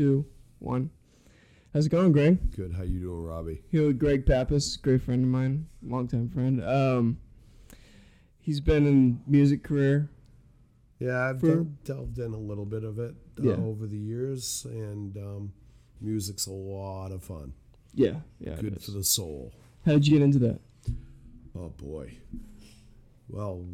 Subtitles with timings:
[0.00, 0.24] two,
[0.60, 0.88] one.
[1.74, 2.56] How's it going, Greg?
[2.56, 2.72] Good.
[2.72, 3.60] How you doing, Robbie?
[3.70, 6.64] Here, Greg Pappas, great friend of mine, longtime friend.
[6.64, 7.18] Um,
[8.40, 10.08] he's been in music career.
[11.00, 13.56] Yeah, I've For- delved in a little bit of it uh, Yeah.
[13.56, 15.52] over the years, and um,
[16.00, 17.52] music's a lot of fun.
[17.92, 18.54] Yeah, yeah.
[18.56, 19.52] Good for the soul.
[19.84, 20.60] How did you get into that?
[21.54, 22.14] Oh boy.
[23.28, 23.66] Well,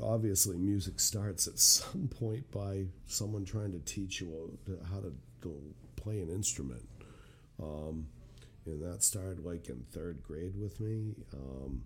[0.00, 4.56] obviously, music starts at some point by someone trying to teach you
[4.92, 5.12] how to
[5.44, 6.88] do- play an instrument.
[7.62, 8.08] Um,
[8.66, 11.14] and that started like in third grade with me.
[11.32, 11.82] Um,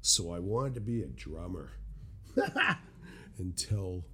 [0.00, 1.70] so I wanted to be a drummer
[3.38, 4.04] until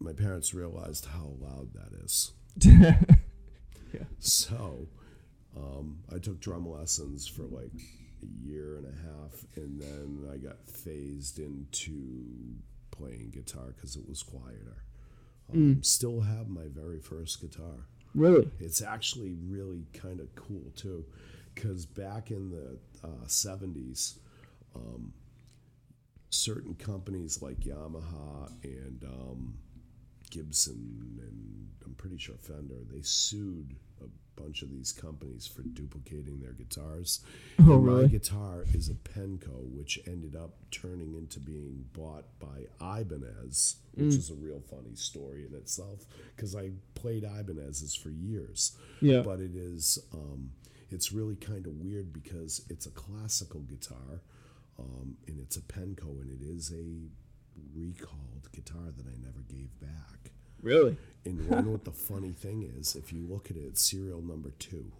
[0.00, 2.32] my parents realized how loud that is.
[3.92, 4.04] yeah.
[4.18, 4.88] So
[5.56, 7.72] um, I took drum lessons for like
[8.22, 12.54] a year and a half, and then I got phased into
[12.90, 14.84] playing guitar because it was quieter.
[15.52, 17.86] Um, Still have my very first guitar.
[18.14, 18.48] Really?
[18.60, 21.04] It's actually really kind of cool too,
[21.54, 24.18] because back in the uh, 70s,
[24.74, 25.12] um,
[26.30, 29.54] certain companies like Yamaha and um,
[30.30, 36.40] Gibson and I'm pretty sure Fender, they sued a bunch of these companies for duplicating
[36.40, 37.20] their guitars.
[37.60, 42.66] Oh, And My guitar is a Penco, which ended up turning into being bought by
[42.80, 44.18] Ibanez, which Mm.
[44.18, 48.76] is a real funny story in itself because I played Ibanez's for years.
[49.00, 49.22] Yeah.
[49.22, 50.50] But it is, um,
[50.90, 54.22] it's really kind of weird because it's a classical guitar
[54.78, 57.08] um, and it's a Penco and it is a
[57.74, 60.32] recalled guitar that I never gave back.
[60.64, 60.96] Really?
[61.24, 62.96] And you know what the funny thing is?
[62.96, 64.92] If you look at it, it's serial number two.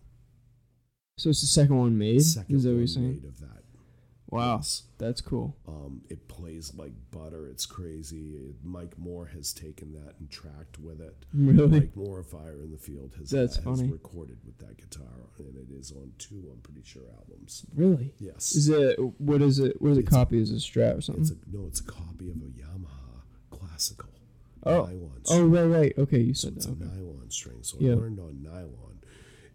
[1.18, 2.22] So it's the second one made?
[2.22, 3.08] Second Is that what one you're saying?
[3.14, 3.62] made of that.
[4.30, 4.84] Wow, Yes.
[4.98, 5.54] that's cool.
[5.68, 7.46] Um, it plays like butter.
[7.46, 8.54] It's crazy.
[8.64, 11.14] Mike Moore has taken that and tracked with it.
[11.32, 11.80] Really?
[11.80, 13.88] Mike Moore, of Fire in the Field, has, That's has funny.
[13.88, 17.64] recorded with that guitar, and it is on two, I'm pretty sure, albums.
[17.76, 18.14] Really?
[18.18, 18.52] Yes.
[18.56, 19.80] Is it what is it?
[19.80, 20.08] What is it?
[20.08, 20.38] A- Copy?
[20.40, 21.22] Is it a Strat or something?
[21.22, 23.20] It's a, no, it's a copy of a Yamaha
[23.50, 24.08] classical.
[24.66, 24.86] Oh.
[24.86, 25.98] Nylon oh right, right.
[25.98, 26.72] Okay, you So said it's that.
[26.72, 26.84] a Okay.
[26.96, 27.62] nylon string.
[27.62, 27.92] So Yeah.
[27.92, 29.00] I learned on nylon.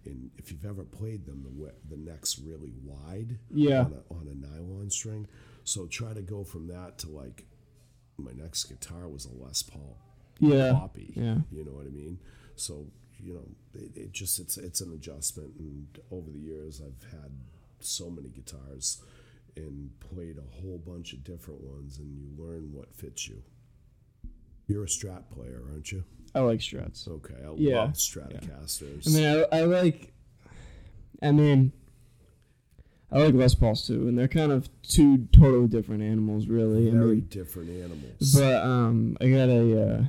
[0.06, 3.86] And if you've ever played them, the the neck's really wide Yeah.
[3.86, 5.28] on, a, on a nylon string.
[5.64, 7.46] So try to go from that to like
[8.18, 9.98] my next guitar was a Les Paul
[10.40, 10.72] Yeah.
[10.72, 11.14] copy.
[11.16, 11.40] Yeah.
[11.52, 12.20] You know what I mean?
[12.56, 12.88] So
[13.22, 15.54] you know, it, it just it's it's an adjustment.
[15.60, 17.32] And over the years, I've had
[17.82, 19.02] so many guitars
[19.58, 23.44] and played a whole bunch of different ones, and you learn what fits you.
[24.70, 26.04] You're a Strat player, aren't you?
[26.36, 27.08] I like Strats.
[27.08, 29.08] Okay, I Yeah, love Stratocasters.
[29.08, 30.14] I mean, I, I like.
[31.24, 31.74] I mean,
[33.12, 36.88] I like Les Pauls too, and they're kind of two totally different animals, really.
[36.88, 38.32] I very mean, different animals.
[38.36, 40.04] but um, I got a uh,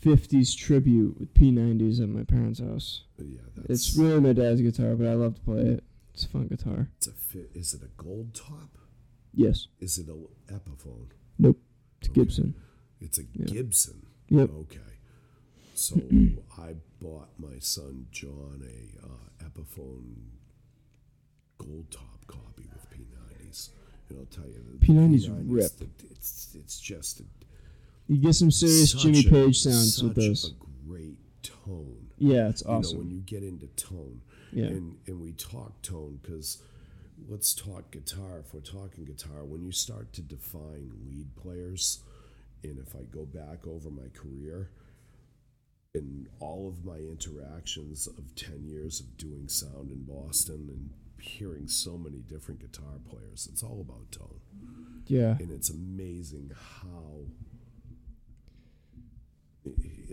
[0.00, 3.02] '50s tribute with P90s at my parents' house.
[3.18, 5.84] yeah, that's It's really my dad's guitar, but I love to play it.
[6.14, 6.88] It's a fun guitar.
[6.98, 7.50] it's a fit.
[7.54, 8.78] Is it a gold top?
[9.34, 9.66] Yes.
[9.80, 11.08] Is it a Epiphone?
[11.38, 11.58] Nope.
[12.00, 12.20] It's Okay.
[12.22, 12.54] Gibson.
[13.00, 13.22] It's a.
[13.22, 14.06] Gibson.
[14.28, 14.50] Yep.
[14.60, 14.78] Okay.
[15.74, 15.96] So
[16.58, 20.14] I bought my son John a uh, Epiphone
[21.58, 23.70] gold top copy with P90s,
[24.08, 25.72] and I'll tell you the P90s P90s, rip.
[26.10, 27.24] It's it's just a,
[28.08, 30.50] You get some serious Jimmy a- Page sounds with those.
[30.52, 32.08] A great tone.
[32.18, 32.82] Yeah, it's awesome.
[32.90, 34.20] You know when you get into tone.
[34.52, 34.64] Yeah.
[34.66, 36.62] And and we talk tone because
[37.28, 38.38] let's talk guitar.
[38.40, 42.00] If we're talking guitar, when you start to define lead players,
[42.62, 44.70] and if I go back over my career,
[45.94, 51.66] in all of my interactions of 10 years of doing sound in Boston and hearing
[51.66, 54.40] so many different guitar players, it's all about tone.
[55.06, 55.36] yeah.
[55.38, 56.52] And it's amazing
[56.82, 57.26] how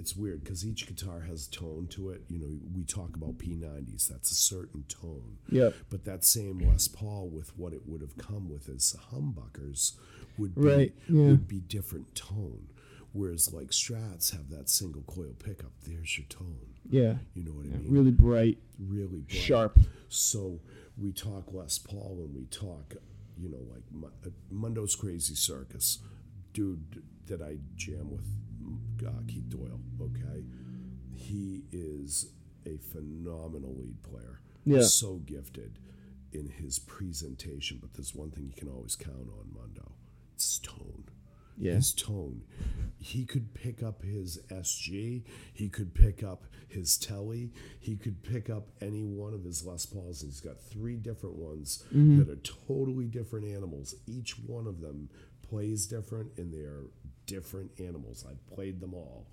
[0.05, 2.21] it's weird because each guitar has tone to it.
[2.29, 5.37] You know, we talk about P90s, that's a certain tone.
[5.49, 5.73] Yep.
[5.89, 9.93] But that same Les Paul with what it would have come with as humbuckers
[10.37, 11.23] would be, Right, yeah.
[11.29, 12.67] would be different tone.
[13.13, 16.59] Whereas like Strats have that single coil pickup, there's your tone.
[16.87, 17.15] Yeah.
[17.33, 17.91] You know what I mean?
[17.91, 19.31] Really bright, really bright.
[19.31, 19.79] sharp.
[20.09, 20.59] So
[21.01, 22.93] we talk Les Paul and we talk,
[23.39, 23.83] you know, like
[24.23, 25.97] uh, Mundo's Crazy Circus,
[26.53, 28.25] dude that I jam with,
[29.05, 29.79] uh, Keith Doyle.
[30.01, 30.43] Okay,
[31.13, 32.31] he is
[32.65, 34.41] a phenomenal lead player.
[34.65, 34.81] Yeah.
[34.81, 35.77] so gifted
[36.33, 37.77] in his presentation.
[37.79, 39.91] But there's one thing you can always count on Mundo:
[40.33, 41.05] it's tone
[41.57, 41.75] Yeah.
[41.75, 42.41] his tone.
[42.97, 45.23] He could pick up his SG,
[45.53, 49.85] he could pick up his Telly, he could pick up any one of his Les
[49.85, 50.21] Pauls.
[50.21, 52.35] He's got three different ones that are
[52.67, 53.93] totally different animals.
[54.07, 55.09] Each one of them
[55.47, 56.81] plays different and they're
[57.25, 58.25] different animals.
[58.29, 59.27] I've played them all.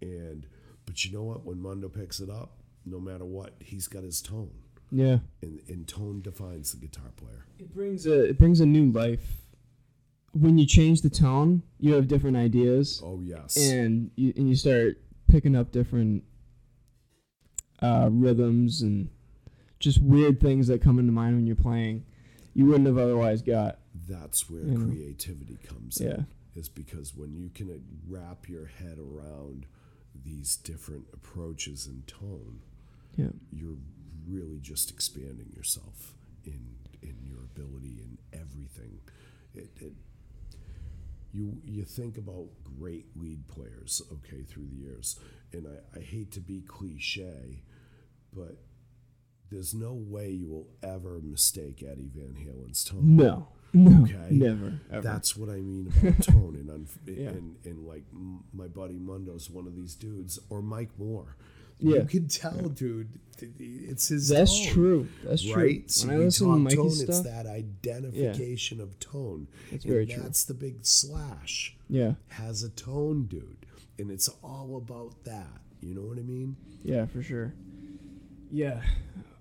[0.00, 0.46] And
[0.86, 1.44] but you know what?
[1.44, 4.50] When Mondo picks it up, no matter what, he's got his tone,
[4.90, 5.18] Yeah.
[5.42, 7.46] and, and tone defines the guitar player.
[7.58, 9.38] It brings a it brings a new life.
[10.32, 14.56] When you change the tone, you have different ideas, Oh yes, and you and you
[14.56, 14.98] start
[15.28, 16.24] picking up different
[17.80, 19.08] uh, rhythms and
[19.78, 22.04] just weird things that come into mind when you're playing.
[22.54, 23.78] You wouldn't have otherwise got.
[24.08, 24.86] that's where You know.
[24.86, 26.08] creativity comes Yeah.
[26.14, 26.26] in.
[26.56, 29.66] Is because when you can wrap your head around
[30.24, 32.60] these different approaches and tone,
[33.16, 33.30] Yeah.
[33.50, 33.78] you're
[34.28, 36.14] really just expanding yourself
[36.44, 39.00] in in your ability in everything.
[39.54, 39.92] It, it
[41.32, 42.46] you you think about
[42.78, 45.18] great lead players, okay, through the years,
[45.52, 47.62] and I, I hate to be cliche,
[48.32, 48.56] but
[49.50, 53.16] there's no way you will ever mistake Eddie Van Halen's tone.
[53.16, 53.48] No.
[53.74, 54.04] No.
[54.04, 54.16] Okay.
[54.30, 54.80] Never.
[54.90, 55.02] Ever.
[55.02, 57.28] That's what I mean about tone, and unf- Yeah.
[57.30, 61.36] and and like m- my buddy Mundo's one of these dudes, or Mike Moore.
[61.80, 61.96] Yeah.
[62.02, 63.08] You can tell, dude.
[63.58, 64.28] It's his.
[64.28, 65.08] That's tone, true.
[65.24, 65.54] That's true.
[65.62, 65.90] Right.
[65.90, 69.48] So when I listen to talk Mikey's tone, it's that identification of tone.
[69.72, 70.22] That's and very true.
[70.22, 71.74] That's the big slash.
[71.90, 73.66] yeah, Has a tone, dude,
[73.98, 75.60] and it's all about that.
[75.82, 76.56] You know what I mean?
[76.84, 77.52] yeah, for sure.
[78.52, 78.80] Yeah,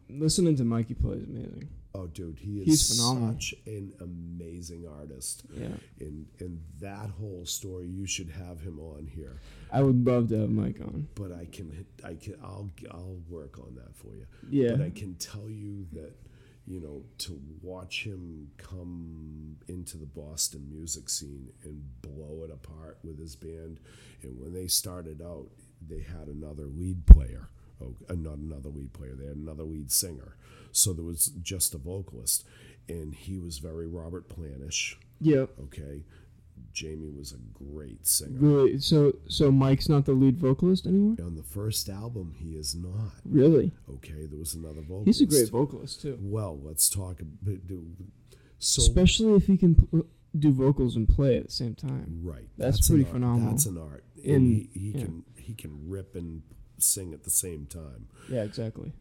[0.10, 1.70] listening to Mikey play is amazing.
[1.96, 3.34] Oh, dude, he is He's phenomenal.
[3.34, 5.44] such an amazing artist.
[5.56, 5.68] Yeah,
[6.00, 9.40] And and that whole story, you should have him on here.
[9.72, 11.08] I would love to have Mike on.
[11.14, 14.26] but I can I can I'll I'll work on that for you.
[14.50, 14.72] Yeah.
[14.72, 16.14] But I can tell you that
[16.66, 22.98] you know to watch him come into the Boston music scene and blow it apart
[23.04, 23.80] with his band
[24.24, 25.48] and when they started out
[25.88, 27.50] they had another lead player.
[27.82, 29.14] Oh, uh, not another lead player.
[29.16, 30.38] They had another lead singer.
[30.74, 32.44] So there was just a vocalist
[32.90, 35.46] and he was very Robert Planish, Yeah.
[35.62, 36.04] okay?
[36.74, 38.38] Jamie was a great singer.
[38.40, 38.80] Really?
[38.80, 41.16] So, so Mike's not the lead vocalist anymore?
[41.24, 43.14] On the first album, he is not.
[43.24, 43.72] Really?
[43.90, 45.06] Okay, there was another vocalist.
[45.06, 46.18] He's a great vocalist too.
[46.20, 47.68] Well, let's talk a bit.
[47.68, 47.96] do-
[48.58, 52.22] So Especially if he can pl- do vocals and play at the same time.
[52.24, 53.52] right, That's an pretty phenomenal.
[53.52, 55.06] That's an art, and In- he, he yeah.
[55.06, 56.42] can he can rip and
[56.80, 58.08] sing at the same time.
[58.30, 58.94] Yeah, exactly.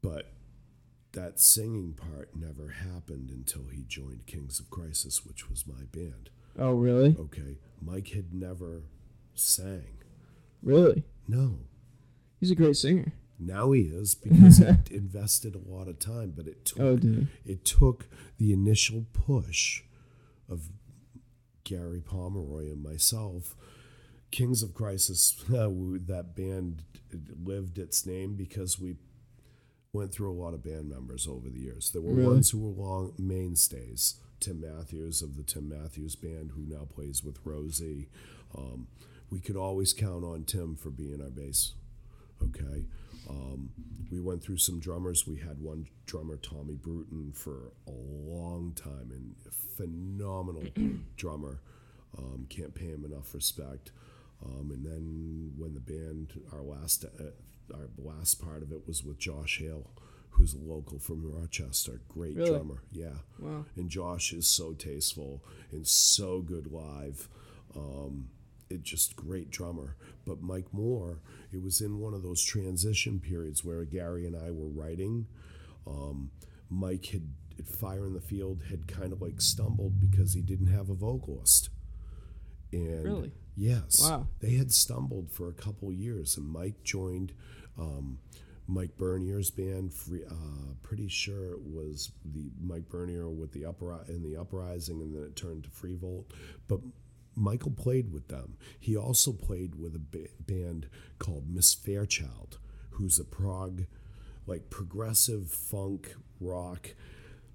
[0.00, 0.32] But
[1.18, 6.30] that singing part never happened until he joined Kings of Crisis, which was my band.
[6.58, 7.16] Oh, really?
[7.18, 8.82] Okay, Mike had never
[9.34, 9.98] sang.
[10.62, 11.04] Really?
[11.26, 11.58] No,
[12.40, 13.12] He's a great singer.
[13.38, 16.98] now he is because he invested a lot of time, but it took Oh,
[17.44, 18.06] it took
[18.38, 19.82] the initial push
[20.48, 20.68] of
[21.64, 23.56] Gary Pomeroy and myself.
[24.30, 26.84] Kings of Crisis, we- that band
[27.44, 28.96] lived its name because we
[29.98, 31.90] went through a lot of band members over the years.
[31.90, 32.28] There were Really?
[32.34, 34.14] ones who were long mainstays.
[34.40, 38.08] Tim Matthews of the Tim Matthews Band, who now plays with Rosie.
[38.56, 38.86] Um,
[39.30, 41.74] we could always count on Tim for being our bass.
[42.42, 42.86] Okay.
[43.28, 43.70] Um,
[44.12, 45.26] we went through some drummers.
[45.26, 50.64] We had one drummer, Tommy Bruton, for a long time and a phenomenal
[51.16, 51.60] drummer.
[52.16, 53.90] Um, can't pay him enough respect.
[54.44, 57.24] Um, and then when the band, our last, uh,
[57.74, 59.90] our last part of it was with Josh Hale,
[60.30, 62.50] who's a local from Rochester, great Really?
[62.50, 62.82] drummer.
[62.92, 63.18] Yeah.
[63.38, 63.64] Wow.
[63.76, 65.42] And Josh is so tasteful
[65.72, 67.28] and so good live.
[67.76, 68.28] Um,
[68.70, 69.96] it just great drummer.
[70.26, 71.20] But Mike Moore,
[71.52, 75.26] it was in one of those transition periods where Gary and I were writing.
[75.86, 76.30] Um,
[76.68, 80.68] Mike had at Fire in the Field had kind of like stumbled because he didn't
[80.68, 81.70] have a vocalist.
[82.72, 83.32] And Really?
[83.58, 84.28] Yes, Wow.
[84.40, 87.32] they had stumbled for a couple years, and Mike joined
[87.78, 88.18] um,
[88.66, 89.92] Mike Bernier's band.
[89.92, 95.00] Free, uh, pretty sure it was the Mike Bernier with the upri- in the uprising,
[95.00, 96.32] and then it turned to Free Volt.
[96.68, 96.80] But
[97.34, 98.56] Michael played with them.
[98.80, 100.88] He also played with a ba- band
[101.18, 102.58] called Miss Fairchild,
[102.90, 103.84] who's a prog,
[104.46, 106.94] like progressive funk rock.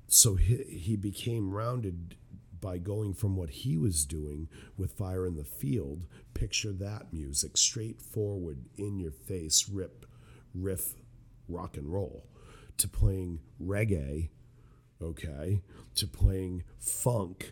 [0.08, 2.16] So he, he became rounded
[2.64, 6.06] by going from what he was doing with Fire in the Field.
[6.34, 10.06] Picture that music, straightforward, in your face, rip,
[10.56, 10.94] riff,
[11.50, 12.26] rock and roll,
[12.78, 14.30] to playing reggae,
[15.02, 15.62] okay,
[15.96, 17.52] to playing funk.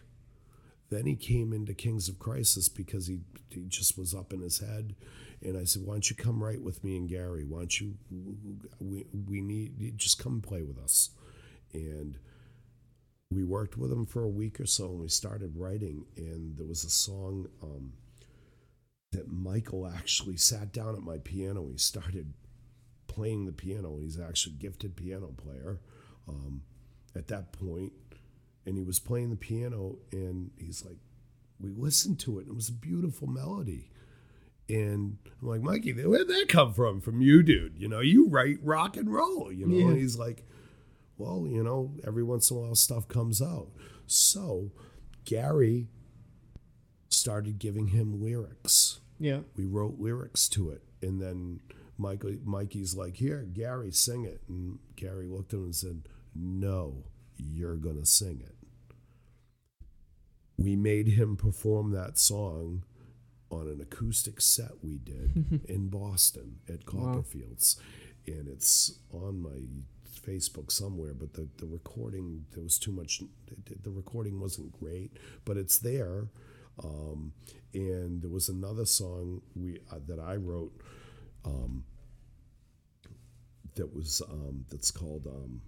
[0.89, 4.59] Then he came into Kings of Crisis because he, he just was up in his
[4.59, 4.95] head.
[5.43, 7.43] And I said, Why don't you come right with me and Gary?
[7.43, 7.95] Why don't you,
[8.79, 11.09] we, we need, just come play with us.
[11.73, 12.17] And
[13.31, 16.05] we worked with him for a week or so and we started writing.
[16.17, 17.93] And there was a song um,
[19.11, 21.67] that Michael actually sat down at my piano.
[21.71, 22.33] He started
[23.07, 23.97] playing the piano.
[23.99, 25.79] He's actually a gifted piano player
[26.27, 26.63] um,
[27.15, 27.93] at that point
[28.65, 30.97] and he was playing the piano and he's like
[31.59, 33.89] we listened to it and it was a beautiful melody
[34.69, 37.01] And I'm like, Mikey, where'd that come from?
[37.01, 37.77] From you, dude.
[37.77, 39.75] You know, you write rock and roll, you know?
[39.75, 39.87] Yeah.
[39.87, 40.47] And he's like,
[41.21, 43.67] well, you know, every once in a while stuff comes out.
[44.07, 44.71] So
[45.25, 45.87] Gary
[47.09, 48.99] started giving him lyrics.
[49.19, 49.41] Yeah.
[49.55, 50.81] We wrote lyrics to it.
[51.01, 51.61] And then
[51.97, 54.41] Michael, Mikey's like, here, Gary, sing it.
[54.47, 56.01] And Gary looked at him and said,
[56.33, 57.03] no,
[57.37, 58.55] you're going to sing it.
[60.57, 62.83] We made him perform that song
[63.49, 67.77] on an acoustic set we did in Boston at Copperfields.
[68.25, 69.59] And it's on my
[70.21, 73.21] Facebook somewhere, but the, the recording, there was too much,
[73.83, 76.27] the, recording wasn't great, but it's there.
[76.83, 77.33] Um,
[77.73, 80.73] and there was another song we uh, that I wrote
[81.45, 81.83] um,
[83.75, 85.61] that was um, that's called um,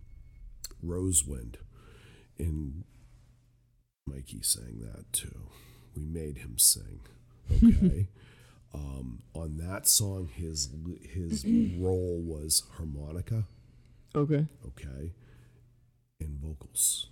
[0.82, 1.58] Rosewind,
[2.38, 2.84] and
[4.08, 5.48] Mikey sang that too.
[5.96, 7.02] We made him sing.
[7.52, 8.08] Okay.
[8.74, 10.70] um, on that song, his
[11.02, 11.46] his
[11.78, 13.46] role was harmonica.
[14.16, 14.46] Okay.
[14.68, 15.14] Okay,
[16.20, 17.10] and vocals.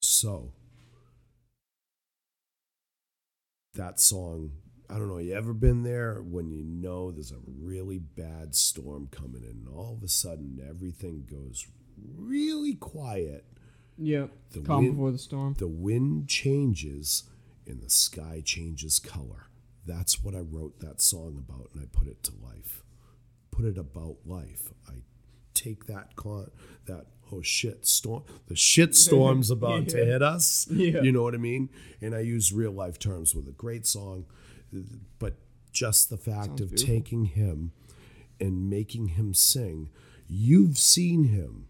[0.00, 0.52] So
[3.74, 4.52] that song
[4.90, 9.08] I don't know, you ever been there when you know there's a really bad storm
[9.10, 11.66] coming in and all of a sudden everything goes
[12.14, 13.46] really quiet.
[13.96, 14.26] Yeah.
[14.50, 15.54] The Calm wind- before the storm.
[15.58, 17.22] The wind changes
[17.66, 19.46] and the sky changes color.
[19.86, 22.82] That's what I wrote that song about and I put it to life.
[23.50, 24.72] Put it about life.
[24.86, 24.96] I
[25.54, 26.50] take that con
[26.86, 30.66] that oh shit storm the shit storm's about to hit us.
[30.70, 31.02] Yeah.
[31.02, 31.68] You know what I mean?
[32.00, 34.26] And I use real life terms with a great song,
[35.18, 35.34] but
[35.72, 36.94] just the fact Sounds of beautiful.
[36.94, 37.72] taking him
[38.40, 39.88] and making him sing.
[40.28, 41.66] You've seen him.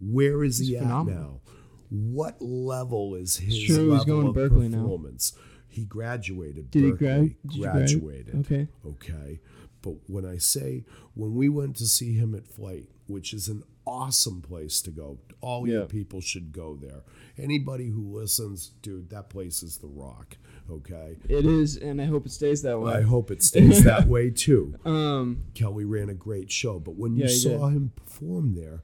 [0.00, 1.22] Where is he He's at phenomenal.
[1.44, 1.52] now?
[1.90, 4.82] What level is his he's level going to of Berklee now.
[4.82, 5.32] performance?
[5.68, 6.70] He graduated.
[6.70, 7.36] Did he Berklee?
[7.42, 8.34] Did you graduated.
[8.40, 8.68] Okay.
[8.84, 9.40] Okay.
[9.82, 10.84] But when I say
[11.14, 15.18] when we went to see him at Flight, which is an awesome place to go,
[15.40, 17.02] all you people should go there.
[17.38, 20.36] Anybody who listens, dude, that place is the rock.
[20.70, 21.16] Okay.
[21.28, 22.94] It is, and I hope it stays that way.
[22.94, 24.74] I hope it stays that way too.
[24.84, 25.44] Um.
[25.54, 27.76] Kelly ran a great show, but when you Yeah, he saw did.
[27.76, 28.82] him perform there,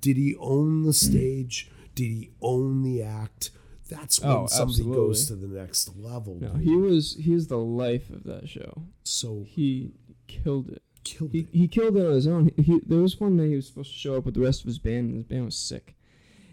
[0.00, 1.70] did he own the stage?
[1.94, 3.50] Did he own the act?
[3.88, 6.38] That's when Oh, somebody goes to the next level.
[6.40, 6.62] No, dude.
[6.62, 7.16] he was.
[7.20, 8.82] He's the life of that show.
[9.04, 9.92] so He
[10.26, 10.82] killed it.
[11.04, 11.48] Killed He it.
[11.52, 12.50] he killed it on his own.
[12.56, 14.66] He, there was one day he was supposed to show up with the rest of
[14.66, 15.94] his band, and his band was sick,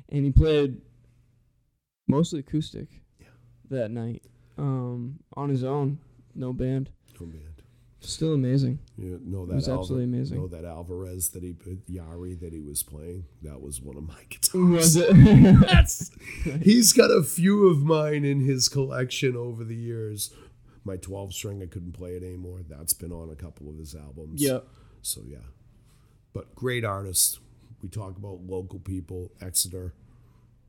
[0.09, 0.81] and he played
[2.07, 2.87] mostly acoustic
[3.19, 3.27] Yeah.
[3.69, 4.23] that night,
[4.57, 5.99] um, on his own,
[6.35, 6.89] no band.
[7.21, 7.41] Oh man.
[8.01, 8.79] Still amazing.
[8.97, 10.37] You know that it was Alva- absolutely amazing.
[10.37, 13.25] Know that Alvarez that he put Yairi that he was playing.
[13.41, 14.69] That was one of my guitars.
[14.71, 15.13] Was it?
[15.67, 16.09] That's
[16.63, 20.33] he's got a few of mine in his collection over the years.
[20.85, 22.61] My 12 string, I couldn't play it anymore.
[22.67, 24.41] That's been on a couple of his albums.
[24.41, 24.59] yeah.
[25.01, 25.37] So yeah,
[26.33, 27.39] but great artist.
[27.81, 29.93] We talk about local people, Exeter,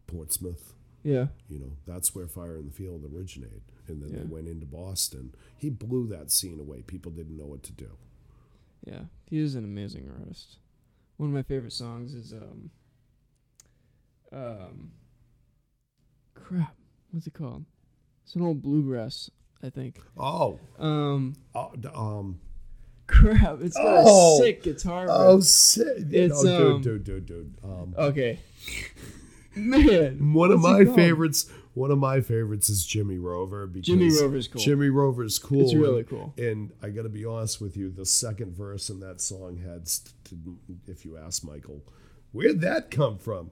[0.06, 0.74] Portsmouth.
[1.02, 1.28] Yeah.
[1.48, 4.18] You know, that's where Fire in the Field originated, and then Yeah.
[4.18, 5.34] they went into Boston.
[5.56, 6.82] He blew that scene away.
[6.82, 7.96] People didn't know what to do.
[8.86, 10.58] Yeah, he is an amazing artist.
[11.16, 12.70] One of my favorite songs is um
[14.32, 14.92] um
[16.34, 16.76] crap,
[17.10, 17.64] what's it called?
[18.24, 19.30] It's an old bluegrass,
[19.62, 19.98] I think.
[20.18, 22.40] Oh, Um oh d- um,
[23.06, 24.40] crap, it's got Oh.
[24.40, 25.10] a sick guitar riff.
[25.12, 25.86] oh, sick.
[26.10, 27.54] It's, oh, um, dude, dude, dude, dude.
[27.64, 28.40] Um, Okay.
[29.56, 31.50] Man, one of my favorites.
[31.74, 33.66] One of my favorites is Jimmy Rover.
[33.66, 34.60] Because Jimmy Rover's cool.
[34.60, 35.62] Jimmy Rover's cool.
[35.62, 36.32] It's really cool.
[36.38, 39.88] And I got to be honest with you, the second verse in that song had,
[39.88, 40.14] st-
[40.86, 41.82] if you ask Michael,
[42.32, 43.50] where'd that come from?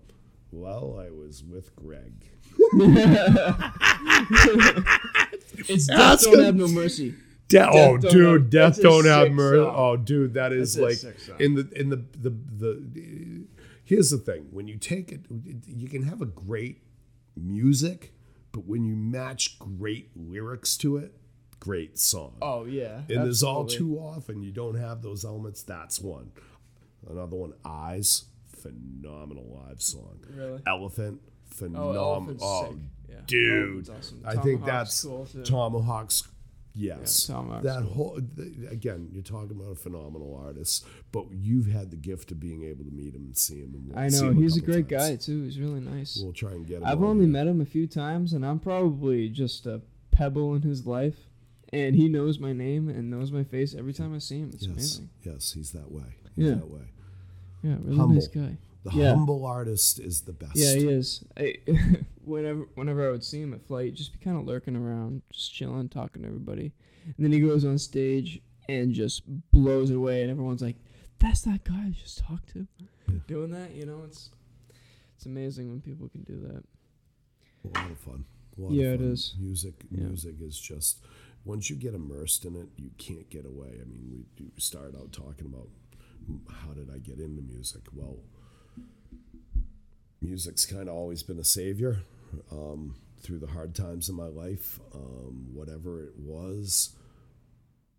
[0.52, 2.30] Well, I was with Greg.
[5.56, 6.44] It's Death Don't.
[6.44, 7.14] Have No Mercy.
[7.48, 9.58] De- oh, Don't dude, Have- death don't have mercy.
[9.58, 13.44] Oh, dude, that is That's like in the in the the the.
[13.84, 15.22] Here's the thing: when you take it,
[15.66, 16.82] you can have a great
[17.34, 18.12] music,
[18.52, 21.14] but when you match great lyrics to it,
[21.58, 22.34] great song.
[22.42, 22.98] Oh yeah.
[23.08, 25.62] and there's all too often you don't have those elements.
[25.62, 26.32] That's one.
[27.08, 28.24] Another one, Eyes,
[28.60, 30.20] phenomenal live song.
[30.28, 30.60] Really?
[30.66, 32.38] Elephant, Oh, phenomenal.
[32.42, 32.78] Oh, sick.
[33.18, 33.24] Yeah.
[33.26, 34.22] dude, Elephant's awesome.
[34.26, 35.26] I think that's cool.
[35.44, 36.28] Tomahawks.
[36.74, 37.92] Yes, Yeah, Tomahawk's that cool.
[37.92, 39.08] whole th- again.
[39.12, 42.90] You're talking about a phenomenal artist, but you've had the gift of being able to
[42.92, 43.74] meet him and see him.
[43.74, 45.10] And I know him he's a couple great times.
[45.10, 45.42] guy too.
[45.42, 46.20] He's really nice.
[46.22, 46.84] We'll try and get him.
[46.84, 47.32] I've on only here.
[47.32, 49.80] met him a few times, and I'm probably just a
[50.12, 51.16] pebble in his life.
[51.72, 54.50] And he knows my name and knows my face every time I see him.
[54.54, 55.10] It's Yes, amazing.
[55.24, 56.14] yes, he's that way.
[56.36, 56.54] He's Yeah.
[56.54, 56.92] that way.
[57.62, 58.14] Yeah, really Humble.
[58.14, 58.56] nice guy.
[58.84, 59.10] The Yeah.
[59.14, 60.56] humble artist is the best.
[60.56, 61.24] Yeah, he is.
[61.36, 61.56] I,
[62.24, 65.52] whenever whenever I would see him at flight, just be kind of lurking around, just
[65.52, 66.72] chilling, talking to everybody,
[67.04, 70.76] and then he goes on stage and just blows it away, and everyone's like,
[71.18, 72.66] "That's that guy I just talked to."
[73.08, 73.18] Yeah.
[73.26, 74.30] Doing that, you know, it's
[75.16, 76.64] it's amazing when people can do that.
[77.64, 78.24] A lot of fun.
[78.56, 79.08] A lot Yeah, of fun.
[79.10, 79.34] is.
[79.40, 80.04] Music, Yeah.
[80.04, 81.00] music is just
[81.44, 83.78] once you get immersed in it, you can't get away.
[83.82, 84.08] I mean,
[84.38, 85.68] we, we started out talking about
[86.48, 87.82] how did I get into music?
[87.92, 88.18] Well,
[90.20, 92.02] music's kind of always been a savior
[92.50, 94.78] um, through the hard times in my life.
[94.94, 96.94] Um, whatever it was,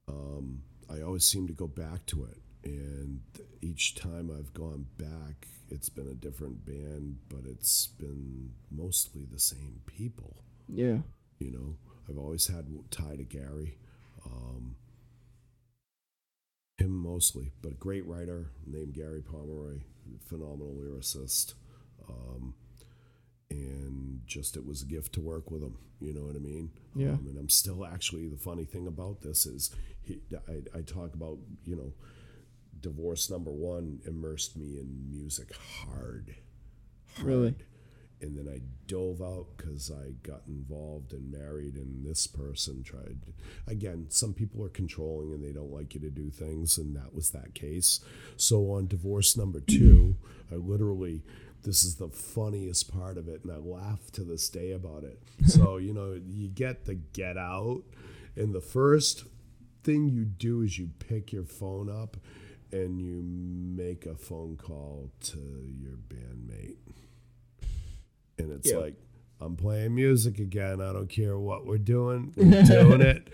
[0.08, 2.42] um, I always seem to go back to it.
[2.64, 3.22] And
[3.62, 9.40] each time I've gone back, it's been a different band, but it's been mostly the
[9.40, 10.38] same people.
[10.68, 11.00] Yeah,
[11.40, 11.76] You know,
[12.08, 13.78] I've always had tie to Gary,
[14.26, 14.76] um,
[16.78, 19.82] him mostly, but a great writer named Gary Pomeroy,
[20.28, 21.54] phenomenal lyricist,
[22.10, 22.54] um,
[23.50, 25.78] and just it was a gift to work with him.
[26.00, 26.72] You know what I mean?
[26.96, 27.10] Yeah.
[27.10, 31.14] Um, and I'm still actually the funny thing about this is he, I, I talk
[31.14, 31.94] about you know,
[32.80, 36.36] divorce number one immersed me in music hard,
[37.16, 37.56] hard Really?
[38.22, 43.18] and then I dove out because I got involved and married, and this person tried.
[43.68, 47.14] Again, some people are controlling and they don't like you to do things, and that
[47.14, 48.00] was that case.
[48.38, 50.16] So on divorce number two,
[50.52, 51.24] I literally.
[51.64, 55.20] This is the funniest part of it, and I laugh to this day about it.
[55.48, 57.84] So, you know, you get the get out,
[58.36, 59.24] and the first
[59.84, 62.18] thing you do is you pick your phone up
[62.72, 66.76] and you make a phone call to your bandmate
[68.38, 68.78] and it's Yeah.
[68.78, 68.96] like
[69.42, 70.82] I'm playing music again.
[70.82, 72.34] I don't care what we're doing.
[72.36, 73.30] We're doing it,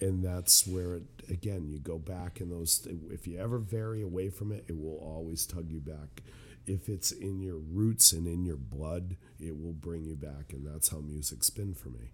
[0.00, 1.66] and that's where it again.
[1.68, 2.86] You go back in those.
[3.10, 6.22] If you ever vary away from it, it will always tug you back.
[6.66, 10.66] If it's in your roots and in your blood, it will bring you back, and
[10.66, 12.12] that's how music's been for me.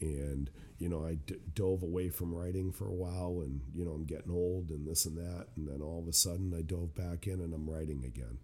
[0.00, 3.90] And you know, I d- dove away from writing for a while, and you know,
[3.92, 6.94] I'm getting old and this and that, and then all of a sudden, I dove
[6.94, 8.38] back in, and I'm writing again.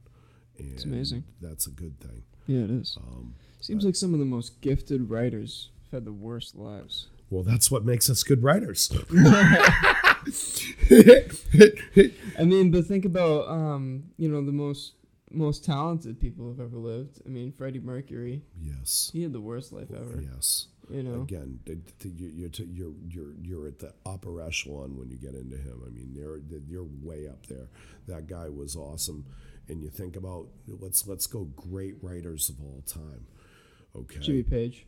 [0.58, 1.24] And It's amazing.
[1.40, 2.22] That's a good thing.
[2.46, 2.96] yeah, it is.
[3.00, 7.06] Um, Seems like some of the most gifted writers have had the worst lives.
[7.30, 8.90] Well, that's what makes us good writers.
[12.38, 14.92] I mean, but think about um, you know, the most
[15.30, 17.20] most talented people who've ever lived.
[17.26, 19.10] I mean, Freddie Mercury, yes.
[19.12, 20.20] he had the worst life ever.
[20.34, 20.68] Yes.
[20.88, 25.10] You know, Again, th- th- you- you're, you're you're you're at the upper echelon when
[25.10, 25.82] you get into him.
[25.84, 27.68] I mean, you're you're way up there.
[28.06, 29.26] That guy was awesome.
[29.68, 33.26] And you think about let's let's go great writers of all time.
[33.96, 34.20] Okay.
[34.20, 34.86] Jimmy Page.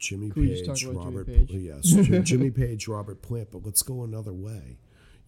[0.00, 1.50] Jimmy Can we just Page, about Jimmy Robert, Page?
[1.52, 3.52] yes, Jim- Jimmy Page, Robert Plant.
[3.52, 4.78] But let's go another way.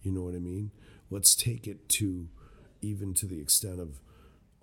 [0.01, 0.71] You know what I mean?
[1.09, 2.27] Let's take it to
[2.81, 4.01] even to the extent of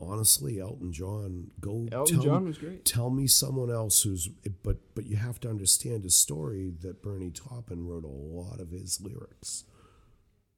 [0.01, 1.51] honestly, Elton John.
[1.61, 2.85] Go Elton tell John me, was great.
[2.85, 4.29] tell me someone else who's.
[4.63, 8.71] But but you have to understand his story that Bernie Taupin wrote a lot of
[8.71, 9.65] his lyrics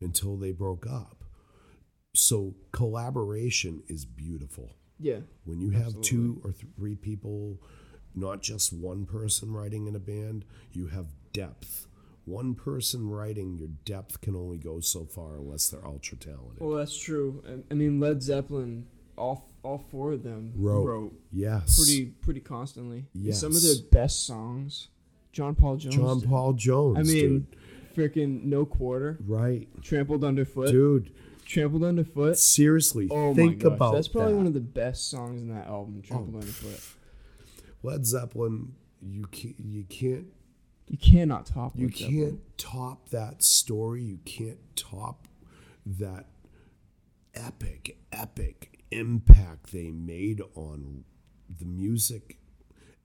[0.01, 1.24] until they broke up.
[2.14, 5.20] So collaboration is beautiful Yeah.
[5.44, 6.09] when you have Absolutely.
[6.11, 7.61] two or three people,
[8.14, 11.87] not just one person writing in a band, you have depth.
[12.24, 16.61] One person writing, your depth can only go so far unless they're ultra talented.
[16.61, 17.42] Well, that's true.
[17.70, 18.87] I mean, Led Zeppelin,
[19.18, 21.12] all all four of them Wrote.
[21.33, 21.76] yes.
[21.76, 23.07] pretty pretty constantly.
[23.14, 24.88] And Some of their best songs,
[25.33, 25.96] John Paul Jones.
[25.96, 26.20] John.
[26.22, 26.98] Paul Jones.
[26.98, 27.46] I mean,
[27.96, 31.12] freaking No Quarter, right, Trampled Underfoot, dude.
[31.44, 32.38] Trampled Underfoot.
[32.38, 34.37] Seriously, Oh think my gosh, about that's probably that.
[34.38, 36.81] one of the best songs in that album, oh, Trampled Oh, Underfoot.
[37.83, 38.74] Led Zeppelin.
[39.02, 39.54] You can't.
[39.59, 40.26] You can't.
[40.88, 44.02] You cannot top You can't top that story.
[44.02, 45.28] You can't top
[45.87, 46.26] that
[47.35, 51.05] epic, epic impact they made on
[51.59, 52.38] the music,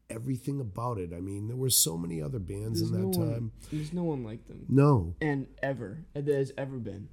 [0.09, 1.11] everything about it.
[1.15, 3.51] I mean, there were so many other bands There's in no that one, time.
[3.71, 7.09] There's no one like them, No, and ever and there's ever been.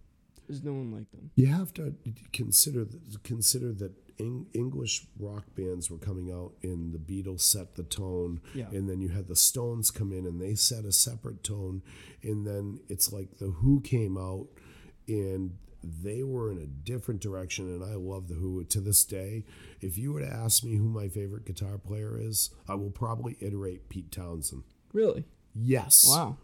[0.49, 1.31] There's no one like them.
[1.37, 1.95] you have to
[2.33, 2.87] consider
[3.23, 8.41] consider that Eng- English rock bands were coming out, and the Beatles set the tone,
[8.55, 8.69] Yeah.
[8.71, 11.83] and then you had the Stones come in, and they set a separate tone,
[12.23, 14.49] and then it's like the Who came out,
[15.09, 19.45] and they were in a different direction, and I love the Who to this day.
[19.81, 23.37] If you were to ask me who my favorite guitar player is, I will probably
[23.41, 24.65] iterate Pete Townshend.
[24.93, 25.25] Really?
[25.55, 26.07] Yes.
[26.09, 26.37] Wow.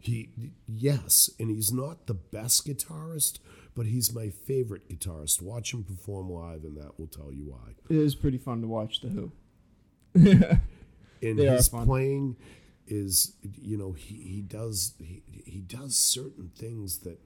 [0.00, 0.30] He
[0.66, 3.38] yes, and he's not the best guitarist,
[3.74, 5.40] but he's my favorite guitarist.
[5.40, 7.74] Watch him perform live, and that will tell you why.
[7.88, 9.32] It is pretty fun to watch the Who.
[11.24, 12.36] And They his playing
[12.86, 17.18] is, you know, he, he does he, he does certain things that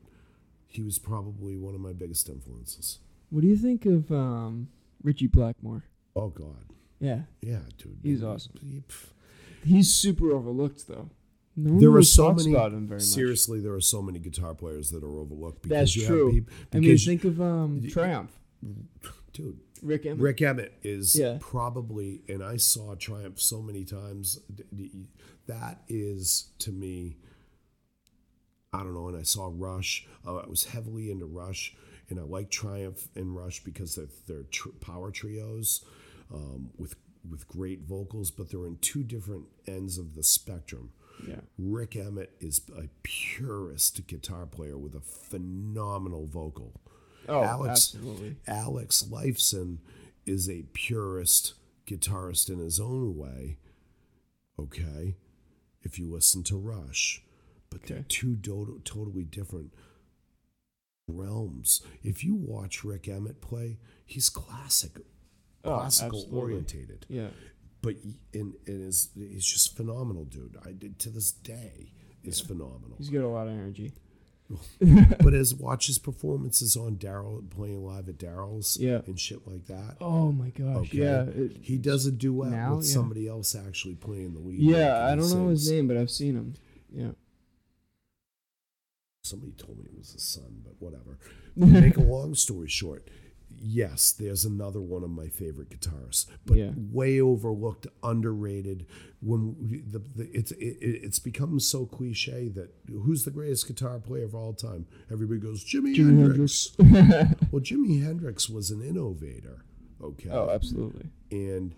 [0.68, 2.98] he was probably one of my biggest influences.
[3.31, 4.68] What do you think of um
[5.02, 5.85] Ritchie Blackmore.
[6.16, 6.64] Oh God,
[7.00, 8.52] Yeah, yeah, dude, He's He- awesome.
[8.61, 8.83] he-
[9.64, 11.11] he's super overlooked though.
[11.57, 12.54] No one There are so talks many.
[12.54, 13.04] about him very much.
[13.07, 16.26] Seriously, there are so many guitar players that are overlooked because That's you true.
[16.26, 16.52] have people.
[16.72, 18.31] I mean, think of um Triumph.
[19.33, 20.20] dude, Rik Emmett.
[20.20, 21.38] Rik Emmett is Yeah.
[21.40, 24.38] probably, and I saw Triumph so many times.
[25.46, 27.16] That is to me,
[28.72, 29.09] I don't know.
[29.09, 30.07] And I saw Rush.
[30.26, 31.74] Uh, I was heavily into Rush,
[32.11, 35.85] and I like Triumph and Rush because they're they're tr- power trios
[36.33, 36.94] um, with
[37.28, 40.90] with great vocals, but they're in two different ends of the spectrum.
[41.26, 41.40] Yeah.
[41.59, 46.81] Rik Emmett is a purist guitar player with a phenomenal vocal.
[47.28, 48.37] Oh, Alex absolutely.
[48.46, 49.78] Alex Lifeson
[50.24, 51.54] is a purist
[51.87, 53.59] guitarist in his own way.
[54.61, 55.14] Okay,
[55.83, 57.22] if you listen to Rush,
[57.70, 59.72] but they're two do- totally different
[61.09, 61.81] realms.
[62.02, 64.98] If you watch Rik Emmett play, he's classic,
[65.64, 66.40] Oh, classical absolutely.
[66.40, 67.28] orientated Yeah.
[67.83, 70.57] but he- and, and is he's just phenomenal, dude.
[70.64, 72.96] I did to this day is phenomenal.
[72.98, 73.92] He's got a lot of energy.
[75.20, 79.02] but as watch his performances on Daryl playing live at Daryl's, Yeah.
[79.07, 79.96] and shit like that.
[80.00, 80.76] Oh my gosh.
[80.88, 81.22] Okay, Yeah.
[81.24, 82.92] it- he does a duet Now, with yeah.
[82.94, 84.59] somebody else actually playing the lead.
[84.61, 86.54] yeah, I don't know his name, but I've seen him.
[86.90, 87.11] Yeah.
[89.29, 91.19] Somebody told me it was his son, but whatever.
[91.57, 93.09] Make a long story short,
[93.61, 96.73] yes, there's another one of my favorite guitarists, but Yeah.
[96.77, 98.87] way overlooked, underrated.
[99.21, 103.99] When we- the, the it's it, it's become so cliche that who's the greatest guitar
[103.99, 104.87] player of all time?
[105.11, 106.71] Everybody goes Jimi, Jimi Hendrix.
[107.51, 109.64] well, Jimi Hendrix was an innovator.
[110.01, 111.07] Okay, oh, absolutely.
[111.33, 111.75] and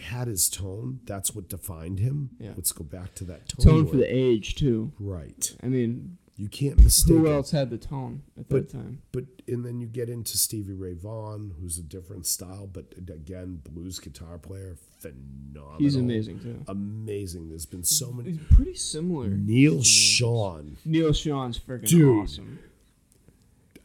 [0.00, 1.00] had his tone.
[1.04, 2.30] That's what defined him.
[2.38, 2.52] Yeah.
[2.54, 3.66] Let's go back to that tone.
[3.66, 4.92] Tone for the age too.
[5.00, 5.54] right.
[5.62, 7.16] I mean, You can't mistake.
[7.16, 7.30] who it.
[7.32, 9.02] else had the tone at But- that time?
[9.12, 13.62] But and then you get into Stevie Ray Vaughan, who's a different style, but again,
[13.72, 15.78] blues guitar player, phenomenal.
[15.78, 16.62] He's amazing too.
[16.68, 17.48] Amazing.
[17.48, 18.32] There's been so many.
[18.32, 19.28] He's pretty similar.
[19.28, 20.76] Neal Schon.
[20.84, 22.58] Neal Schon's freaking awesome.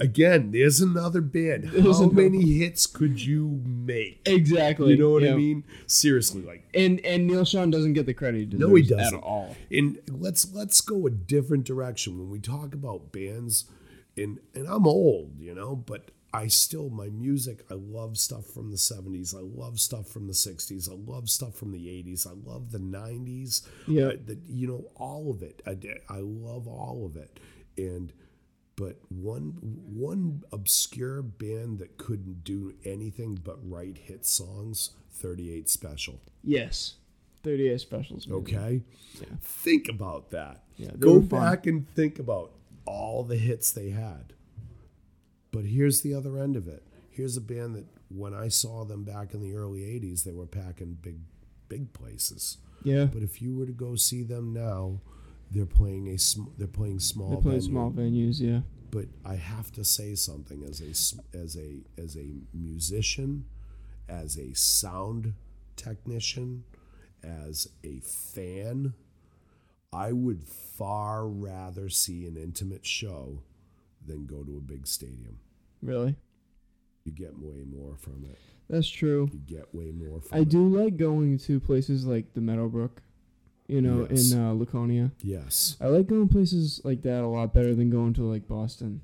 [0.02, 1.66] Again, there's another band.
[1.66, 4.22] There's How another- many hits could you make?
[4.26, 4.92] Exactly.
[4.94, 5.64] You know what I mean?
[5.86, 9.16] Seriously, like And and Neal Schon doesn't get the credit he deserves No, he doesn't.
[9.18, 9.56] at all.
[9.72, 13.66] And let's let's go a different direction when we talk about bands.
[14.18, 17.66] And and I'm old, you know, but I still my music.
[17.70, 19.36] I love stuff from the '70s.
[19.36, 20.90] I love stuff from the '60s.
[20.90, 22.26] I love stuff from the '80s.
[22.26, 23.62] I love the '90s.
[23.88, 24.06] Yeah.
[24.08, 25.62] Uh, the, you know, all of it.
[25.68, 25.78] I
[26.10, 27.40] I love all of it.
[27.78, 28.12] And
[28.76, 29.54] but one
[29.86, 34.92] one obscure band that couldn't do anything but write hit songs.
[35.14, 36.20] 38 Special.
[36.44, 36.96] Yes.
[37.44, 38.28] 38 specials.
[38.28, 38.40] man.
[38.40, 38.82] Okay.
[39.20, 39.28] Yeah.
[39.42, 40.64] Think about that.
[40.78, 42.52] Yeah, Go back and think about
[42.86, 44.34] all the hits they had.
[45.52, 46.84] But here's the other end of it.
[47.10, 50.46] Here's a band that when I saw them back in the early 80s, they were
[50.46, 51.20] packing big,
[51.68, 52.58] big places.
[52.84, 53.06] Yeah.
[53.06, 55.02] But if you were to go see them now,
[55.52, 57.68] they're playing a sm- they're playing small They play venue.
[57.70, 58.62] small venues, yeah.
[58.90, 63.46] But I have to say something as a as a as a musician,
[64.10, 65.34] as a sound
[65.76, 66.64] technician,
[67.24, 68.94] as a fan,
[69.94, 73.44] I would far rather see an intimate show
[74.06, 75.40] than go to a big stadium.
[75.82, 76.16] Really?
[77.04, 78.38] You get way more from it.
[78.70, 79.30] That's true.
[79.34, 80.50] You get way more from I it.
[80.50, 83.02] do like going to places like the Meadowbrook,
[83.72, 84.32] you know, Yes.
[84.32, 85.12] in uh, Laconia.
[85.24, 85.78] Yes.
[85.80, 89.02] I like going places like that a lot better than going to like Boston.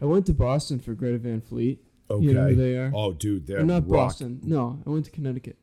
[0.00, 1.78] I went to Boston for Greta Van Fleet.
[2.10, 2.24] Okay.
[2.24, 2.90] You know who they are?
[2.94, 4.08] Oh, dude, they're Or not rock.
[4.08, 4.40] Boston.
[4.42, 5.56] No, I went to Connecticut.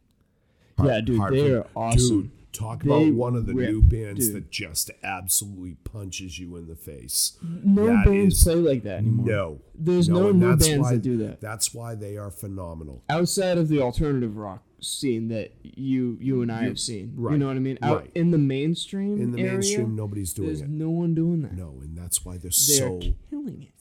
[0.78, 2.22] Hart- yeah, dude, they are awesome.
[2.22, 4.36] Dude, talk They about one of the rip, new bands dude.
[4.38, 7.38] that just absolutely punches you in the face.
[7.44, 9.26] No That bands is- play like that anymore.
[9.28, 9.60] No.
[9.76, 11.42] There's no, and new bands why- that do that.
[11.42, 13.04] That's why they are phenomenal.
[13.10, 17.14] Outside of the alternative rock scene that you you and I have seen.
[17.18, 17.78] You know what I mean?
[17.82, 18.12] Out right.
[18.16, 20.70] in the mainstream In the area, mainstream, nobody's doing there's it.
[20.70, 21.54] no one doing that.
[21.54, 23.00] No, and that's why they're They're so.
[23.30, 23.74] killing it.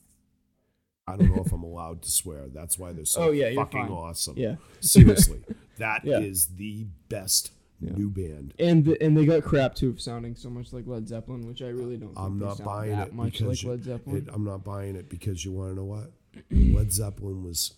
[1.07, 2.49] I don't know if I'm allowed to swear.
[2.49, 4.35] That's why they're so Oh, yeah, fucking awesome.
[4.37, 4.57] Yeah.
[4.81, 5.41] Seriously,
[5.79, 6.57] that is Yeah.
[6.59, 7.93] the best Yeah.
[7.97, 8.53] new band.
[8.59, 11.63] And the, and they got crap too for sounding so much like Led Zeppelin, which
[11.63, 12.09] I really don't.
[12.15, 14.27] Think I'm not buying that it much like Led Zeppelin.
[14.29, 16.11] It, I'm not buying it because you want to know what?
[16.51, 17.73] Led Zeppelin was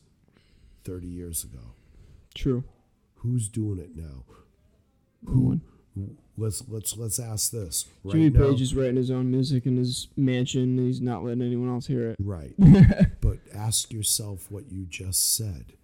[0.84, 1.60] 30 years ago.
[2.34, 2.64] True.
[3.22, 4.24] Who's doing it now?
[5.22, 5.60] No one.
[6.38, 8.48] Let's let's let's ask this right Jimmy now.
[8.48, 10.78] Page is writing his own music in his mansion.
[10.78, 12.16] And he's not letting anyone else hear it.
[12.18, 12.54] Right.
[13.20, 15.74] but ask yourself what you just said.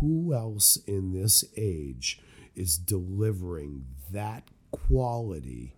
[0.00, 2.20] Who else in this age
[2.56, 5.74] is delivering that quality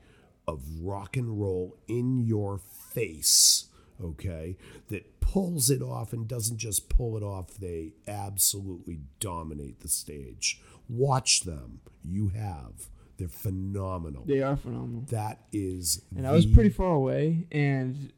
[0.46, 3.68] of rock and roll in your face
[4.03, 4.57] okay,
[4.88, 10.61] that pulls it off and doesn't just pull it off, they absolutely dominate the stage.
[10.88, 11.81] Watch them.
[12.03, 12.88] You have.
[13.18, 14.24] They're phenomenal.
[14.24, 15.03] They are phenomenal.
[15.11, 18.12] that is And I was pretty far away, and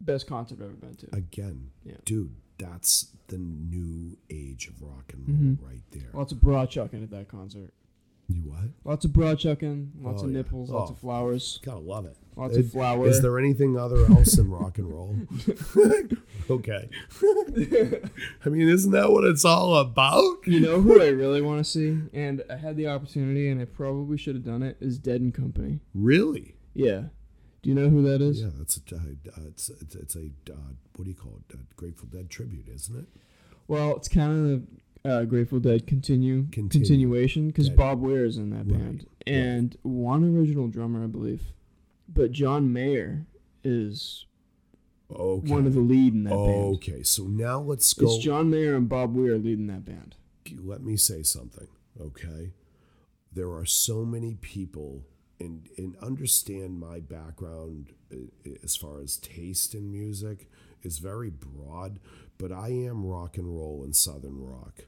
[0.00, 1.14] best concert I've ever been to.
[1.14, 1.96] again, Yeah.
[2.04, 5.54] dude, that's the new age of rock and Mm-hmm.
[5.64, 6.08] roll right there.
[6.14, 7.72] Lots of bra chucking at that concert.
[8.28, 8.64] You what?
[8.84, 10.38] Lots of bra chucking, lots Oh, of yeah.
[10.38, 10.94] nipples, lots Oh.
[10.94, 12.16] of flowers, Gotta love it.
[12.36, 13.06] lots Is- of flour.
[13.06, 15.16] Is there anything other else in rock and roll?
[16.50, 16.88] okay.
[18.44, 20.46] I mean, isn't that what it's all about?
[20.46, 23.64] you know who I really want to see, and I had the opportunity, and I
[23.66, 24.76] probably should have done it.
[24.80, 25.80] Is Dead and Company.
[25.94, 26.54] Really?
[26.74, 27.04] Yeah.
[27.62, 28.40] Do you know who that is?
[28.40, 29.00] Yeah, that's a, uh,
[29.48, 30.56] it's it's, it's a uh,
[30.96, 31.54] what do you call it?
[31.54, 33.06] A Grateful Dead tribute, isn't it?
[33.68, 34.62] Well, it's kind of
[35.04, 36.68] uh, Grateful Dead continue, Continue.
[36.86, 41.42] continuation because Bob Weir is in that Right, band, and one original drummer, I believe,
[42.08, 43.26] but John Mayer
[43.64, 44.26] is
[45.10, 45.52] Okay.
[45.52, 46.74] one of the lead in that band.
[46.76, 48.06] okay, so now let's go.
[48.06, 50.14] It's John Mayer and Bob Weir leading that band.
[50.58, 51.68] let me say something,
[52.00, 52.52] okay?
[53.32, 55.04] There are so many people,
[55.40, 58.16] and and understand my background uh,
[58.62, 60.50] as far as taste in music
[60.82, 61.98] is very broad,
[62.38, 64.84] but I am rock and roll and southern rock,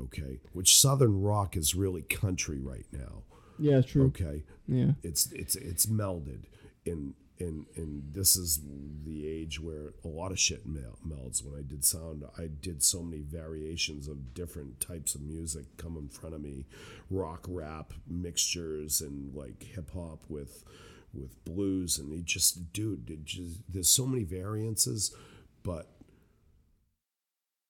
[0.00, 0.40] okay?
[0.52, 3.22] Which southern rock is really country right now,
[3.58, 4.06] Yeah, it's true.
[4.06, 4.42] okay?
[4.66, 4.92] Yeah.
[5.02, 6.44] It's it's it's melded,
[6.86, 8.60] and and and this is
[9.04, 11.44] the age where a lot of shit mel- melds.
[11.44, 15.96] When I did sound, I did so many variations of different types of music come
[15.96, 16.66] in front of me,
[17.10, 20.64] rock, rap mixtures, and like hip hop with
[21.12, 25.14] with blues, and it just, dude, it just there's so many variances,
[25.62, 25.90] but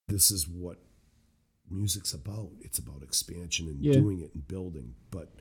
[0.08, 0.78] this is what
[1.74, 2.50] music's about.
[2.60, 3.94] It's about expansion and Yeah.
[3.94, 5.32] doing it and building, but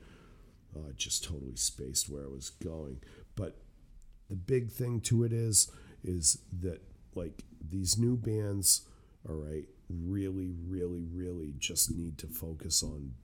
[0.76, 3.00] uh, just totally spaced where I was going.
[3.36, 3.56] But
[4.28, 5.70] the big thing to it is,
[6.02, 6.82] is that
[7.14, 8.86] like these new bands,
[9.28, 13.14] all right, really, really, really just need to focus on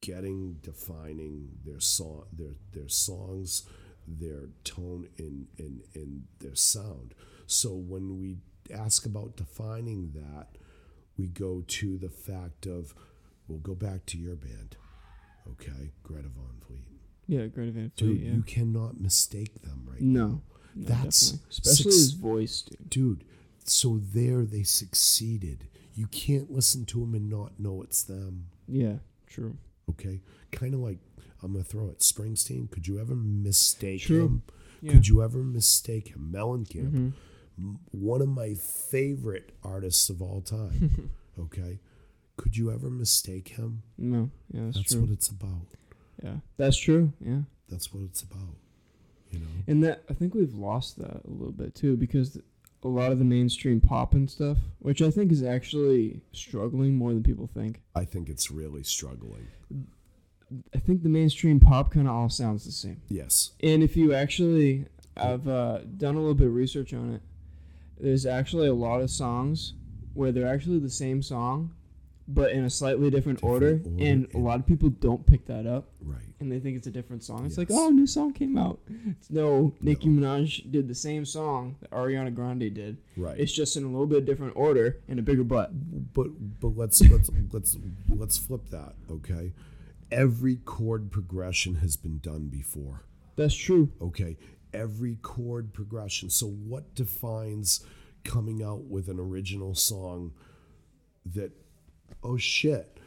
[0.00, 3.62] getting, defining their song, their their songs,
[4.06, 7.14] their tone, and and and their sound.
[7.46, 8.38] So when we
[8.72, 10.56] ask about defining that,
[11.20, 12.94] we go to the fact of,
[13.46, 14.76] we'll go back to your band,
[15.50, 16.86] okay, Greta Van Fleet.
[17.26, 18.32] Yeah, Great Van Dude, Yeah.
[18.32, 20.42] you cannot mistake them right no, now.
[20.74, 21.46] no, That's definitely.
[21.50, 22.90] especially six- his voice, dude.
[22.90, 23.24] Dude,
[23.64, 25.66] so there they succeeded.
[25.94, 28.46] You can't listen to them and not know it's them.
[28.66, 29.56] Yeah, true.
[29.90, 30.20] Okay?
[30.50, 30.98] Kind of like,
[31.42, 32.70] I'm going to throw it, Springsteen.
[32.70, 34.24] Could you ever mistake True.
[34.26, 34.42] him?
[34.82, 34.92] Yeah.
[34.92, 36.30] Could you ever mistake him?
[36.32, 37.12] Mellencamp, Mhm.
[37.90, 41.10] One of my favorite artists of all time.
[41.38, 41.78] okay?
[42.36, 43.82] Could you ever mistake him?
[43.98, 45.66] No, yeah, that's, That's what it's about.
[46.22, 47.12] yeah, that's true.
[47.20, 48.56] Yeah, That's what it's about.
[49.30, 49.46] You know?
[49.68, 52.36] and that I think we've lost that a little bit too because
[52.82, 57.12] a lot of the mainstream pop and stuff, which I think is actually struggling more
[57.12, 57.80] than people think.
[57.94, 59.46] I think it's really struggling.
[60.74, 63.02] I think the mainstream pop kind of all sounds the same.
[63.08, 63.50] Yes.
[63.62, 67.22] And if you actually, I've uh, done a little bit of research on it.
[68.00, 69.74] There's actually a lot of songs
[70.14, 71.72] where they're actually the same song,
[72.26, 75.46] but in a slightly different, Different order, order, and a lot of people don't pick
[75.46, 76.22] that up, Right.
[76.40, 77.44] and they think it's a different song.
[77.46, 77.78] It's like, Yes.
[77.80, 78.80] oh, new song came out.
[79.06, 82.98] It's, no, Nicki Minaj did the same song that Ariana Grande did.
[83.16, 83.38] Right.
[83.38, 85.70] It's just in a little bit different order and a bigger butt.
[86.14, 86.28] but
[86.60, 87.76] but let's let's let's
[88.08, 89.52] let's flip that okay
[90.10, 93.02] every chord progression has been done before
[93.36, 93.90] That's true.
[94.00, 94.36] okay
[94.72, 97.84] every chord progression so what defines
[98.24, 100.32] coming out with an original song
[101.26, 101.50] that
[102.22, 102.98] oh shit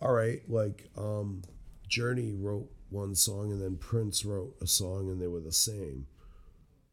[0.00, 1.42] all right like um
[1.88, 6.06] journey wrote one song and then prince wrote a song and they were the same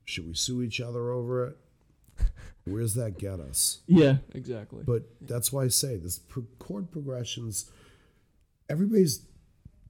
[0.05, 1.57] should we sue each other over it
[2.65, 4.83] where's that get us Yeah, exactly.
[4.85, 7.69] but that's why I say this pro- chord progressions.
[8.69, 9.21] Everybody's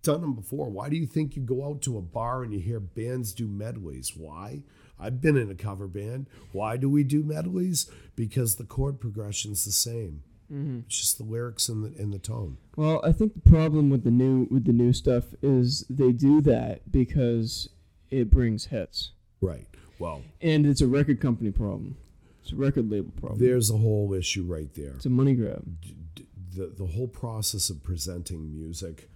[0.06, 0.70] done them before.
[0.70, 3.48] Why do you think you go out to a bar and you hear bands do
[3.48, 4.14] medleys?
[4.16, 4.64] Why?
[5.00, 6.28] I've been in a cover band.
[6.54, 7.90] Why do we do medleys?
[8.16, 10.24] Because the chord progression's the same.
[10.52, 10.80] Mm-hmm.
[10.86, 12.58] It's just the lyrics and the and the tone.
[12.78, 16.40] Well, I think the problem with the new with the new stuff is they do
[16.42, 17.68] that because
[18.12, 19.68] it brings hits, Right.
[19.98, 21.98] Well, and it's a record company problem.
[22.44, 23.40] It's a record label problem.
[23.40, 24.94] there's a whole issue right there.
[24.98, 25.64] it's a money grab.
[25.82, 29.10] d- d- the the whole process of presenting music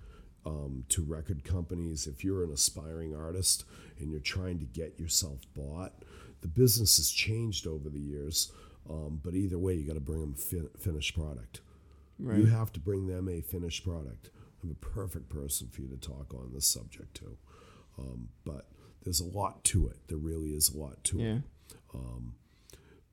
[0.46, 3.66] um, to record companies, if you're an aspiring artist
[4.00, 5.94] and you're trying to get yourself bought,
[6.42, 8.52] the business has changed over the years.
[8.90, 11.62] Um, but either way, you got to bring them fin- finished product.
[12.18, 12.38] Right.
[12.40, 14.30] You have to bring them a finished product.
[14.64, 17.38] I'm a perfect person for you to talk on this subject too.
[17.98, 18.68] Um, but
[19.04, 19.98] there's a lot to it.
[20.08, 21.36] There really is a lot to Yeah.
[21.36, 21.42] it.
[21.94, 22.36] Um,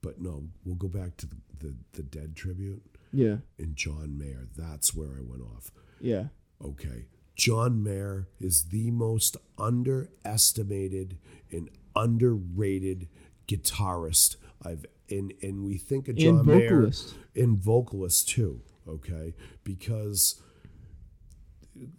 [0.01, 3.37] but no, we'll go back to the, the, the Dead tribute Yeah.
[3.57, 4.47] and John Mayer.
[4.55, 5.71] That's where I went off.
[5.99, 6.25] Yeah.
[6.63, 7.05] Okay.
[7.37, 11.17] John Mayer is the most underestimated
[11.51, 13.07] and underrated
[13.47, 17.13] guitarist I've and and we think of John And Mayer vocalist.
[17.35, 19.35] and vocalist too, okay?
[19.63, 20.41] Because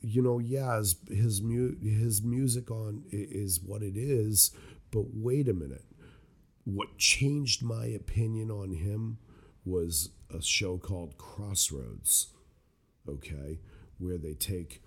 [0.03, 4.51] you know, yeah, his his, mu- his music on is what it is,
[4.90, 5.85] but wait a minute.
[6.64, 9.18] What changed my opinion on him
[9.64, 12.29] was a show called Crossroads,
[13.09, 13.61] okay,
[13.98, 14.83] where they take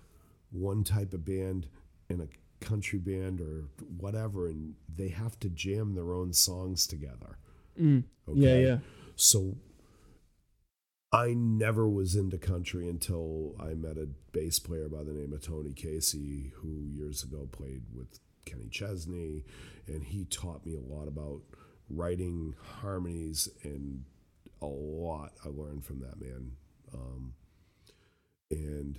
[0.52, 1.66] one type of band
[2.08, 2.28] and a
[2.64, 3.64] country band or
[3.98, 7.38] whatever, and they have to jam their own songs together.
[7.80, 8.04] Mm.
[8.34, 8.78] Yeah, yeah.
[9.16, 9.56] So
[11.12, 15.42] I never was into country until I met a bass player by the name of
[15.42, 19.44] Tony Casey, who years ago played with Kenny Chesney,
[19.86, 21.40] and he taught me a lot about
[21.90, 24.04] writing harmonies and
[24.62, 26.52] a lot I learned from that man.
[26.94, 27.34] Um,
[28.50, 28.98] and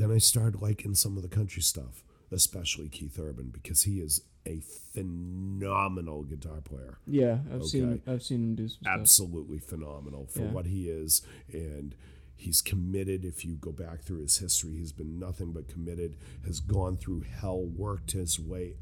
[0.00, 4.22] then I started liking some of the country stuff, especially Keith Urban, because he is
[4.46, 4.60] a
[4.94, 6.98] phenomenal guitar player.
[7.06, 8.92] Yeah, I've seen I've seen him do some stuff.
[8.98, 10.52] absolutely phenomenal for Yeah.
[10.52, 11.94] what he is and
[12.36, 13.24] he's committed.
[13.24, 17.20] If you go back through his history he's been nothing but committed has gone through
[17.20, 18.76] hell worked his way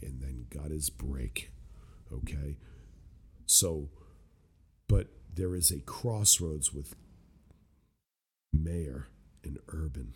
[0.00, 1.50] and then got his break
[2.10, 2.56] okay?
[3.44, 3.90] So
[4.88, 6.94] but there is a crossroads with
[8.52, 9.08] mayer
[9.44, 10.14] and urban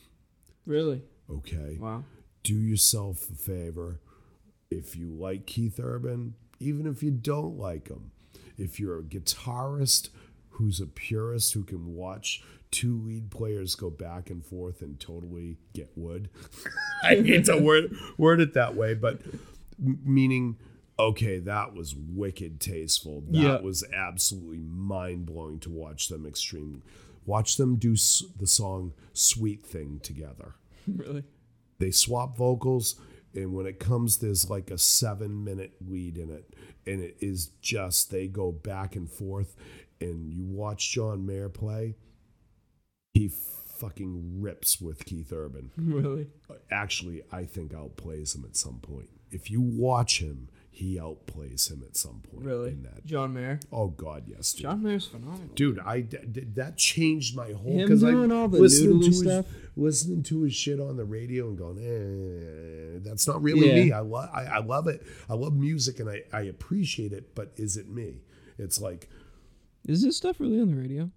[0.66, 1.02] Really?
[1.30, 2.04] okay Wow.
[2.42, 4.00] do yourself a favor
[4.70, 8.10] if you like Keith Urban, even if you don't like him,
[8.58, 10.08] if you're a guitarist
[10.50, 15.58] who's a purist who can watch two lead players go back and forth and totally
[15.72, 16.28] get wood.
[17.04, 19.20] I hate to word, word it that way, but
[19.78, 20.56] meaning,
[20.98, 23.22] okay, that was wicked tasteful.
[23.28, 23.60] That Yeah.
[23.60, 26.82] was absolutely mind blowing to watch them extreme.
[27.26, 30.54] Watch them do s- the song Sweet Thing together
[30.96, 31.24] really?
[31.78, 32.96] they swap vocals
[33.34, 36.54] and when it comes there's like a seven minute lead in it
[36.86, 39.56] and it is just they go back and forth
[40.00, 41.96] and you watch john mayer play
[43.14, 46.28] he fucking rips with keith urban Really?
[46.70, 51.82] actually i think outplays him at some point if you watch him he outplays him
[51.88, 52.72] at some point Really?
[52.72, 53.58] in that John Mayer.
[53.72, 54.62] oh god yes dude.
[54.62, 55.48] John Mayer's phenomenal.
[55.54, 59.00] Dude, I d- d- that changed my whole Him because I doing all the listening
[59.00, 59.46] to noodly his, stuff?
[59.74, 63.74] listening to his shit on the radio and going, eh, that's not really Yeah.
[63.84, 63.92] me.
[63.92, 65.02] I love, I, I love it.
[65.30, 68.20] I love music and I, I appreciate it, but is it me?
[68.58, 69.08] It's like
[69.88, 71.10] Is this stuff really on the radio?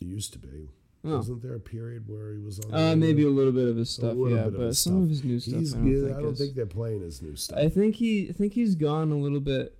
[0.00, 0.70] it used to be.
[1.06, 1.16] Oh.
[1.18, 2.74] Wasn't there a period where he was on?
[2.74, 5.02] Uh, maybe a little bit of his stuff, yeah, but some stuff.
[5.02, 7.20] of his new stuff, He's, I don't, yeah, think, I don't think they're playing his
[7.20, 7.58] new stuff.
[7.58, 9.76] I think he, I think he's gone a little bit.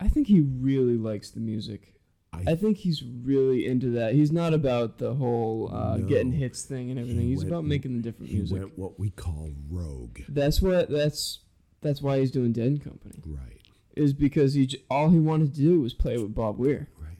[0.00, 1.94] I think he really likes the music.
[2.32, 4.14] I- I think he's really into that.
[4.14, 7.22] He's not about the whole uh, getting hits thing and everything.
[7.22, 8.58] He he's went- about making the different he music.
[8.58, 10.18] went what we call rogue.
[10.28, 10.90] That's what.
[10.90, 11.38] That's
[11.82, 13.20] that's why he's doing Dead Company.
[13.24, 13.60] Right,
[13.94, 16.88] Is because he j- all he wanted to do was play with Bob Weir.
[16.98, 17.10] right.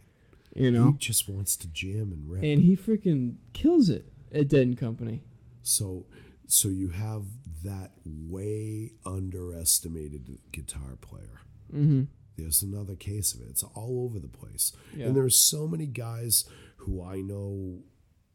[0.56, 2.42] You know, He just wants to jam and rap.
[2.44, 5.22] and he freaking kills it at Dead and Company.
[5.62, 6.04] So,
[6.46, 7.24] so you have
[7.64, 11.40] that way underestimated guitar player.
[11.72, 12.02] Mm-hmm.
[12.36, 13.46] There's another case of it.
[13.48, 15.06] It's all over the place, Yeah.
[15.06, 16.44] and there's so many guys
[16.78, 17.84] who I know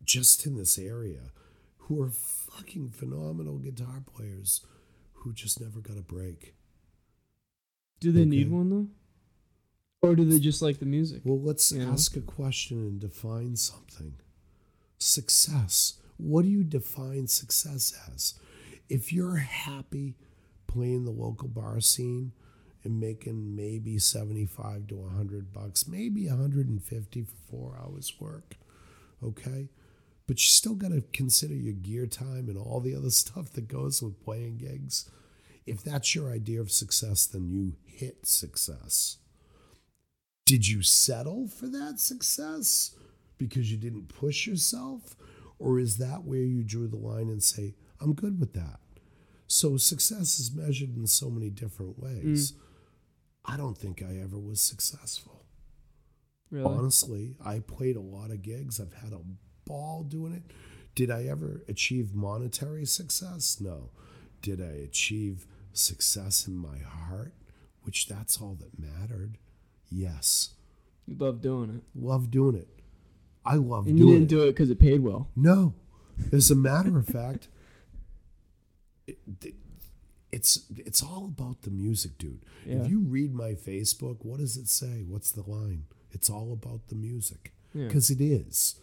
[0.04, 1.32] just in this area
[1.78, 4.66] who are fucking phenomenal guitar players
[5.14, 6.56] who just never got a break.
[8.00, 8.88] Do they need one though,
[10.02, 11.22] or do they just like the music?
[11.26, 11.92] Well, let's Yeah.
[11.92, 14.16] ask a question and define something.
[15.00, 15.94] Success.
[16.18, 18.34] What do you define success as?
[18.90, 20.16] If you're happy
[20.68, 22.34] playing the local bar scene
[22.84, 28.56] and making maybe 75 to 100 bucks, maybe 150 for 4 hours work,
[29.24, 29.70] okay?
[30.28, 33.68] But you still got to consider your gear time and all the other stuff that
[33.68, 35.10] goes with playing gigs.
[35.66, 39.18] If that's your idea of success, then you hit success.
[40.46, 42.96] Did you settle for that success
[43.40, 45.16] because you didn't push yourself?
[45.58, 48.80] Or is that where you drew the line and say, I'm good with that?
[49.48, 52.52] So success is measured in so many different ways.
[52.52, 52.56] Mm.
[53.46, 55.46] I don't think I ever was successful.
[56.52, 56.66] Really?
[56.66, 58.80] Honestly, I played a lot of gigs.
[58.80, 59.22] I've had a
[59.66, 60.44] ball doing it.
[60.94, 63.60] Did I ever achieve monetary success?
[63.60, 63.90] No.
[64.42, 67.34] Did I achieve success in my heart,
[67.84, 69.38] which that's all that mattered?
[69.90, 70.54] Yes.
[71.06, 72.68] You love doing it, Love doing it.
[73.50, 74.30] I love and you didn't it.
[74.30, 75.30] do it because it paid well.
[75.36, 75.74] No.
[76.32, 77.48] As a matter of fact,
[79.08, 79.56] it, it-
[80.32, 82.46] it's it's all about the music, dude.
[82.64, 82.84] Yeah.
[82.84, 85.04] If you read my Facebook, what does it say?
[85.08, 85.86] What's the line?
[86.12, 87.88] It's all about the music Yeah.
[87.88, 88.76] because it is.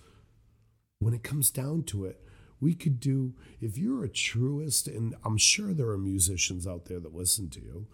[0.98, 2.20] When it comes down to it,
[2.60, 6.98] we could do if you're a truist, and I'm sure there are musicians out there
[6.98, 7.86] that listen to you,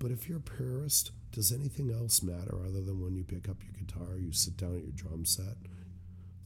[0.00, 3.58] but if you're a purist, does anything else matter other than when you pick up
[3.62, 5.58] your guitar, you sit down at your drum set?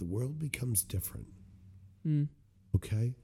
[0.04, 1.28] The world becomes different.
[2.06, 2.28] Mm.
[2.76, 3.14] Okay?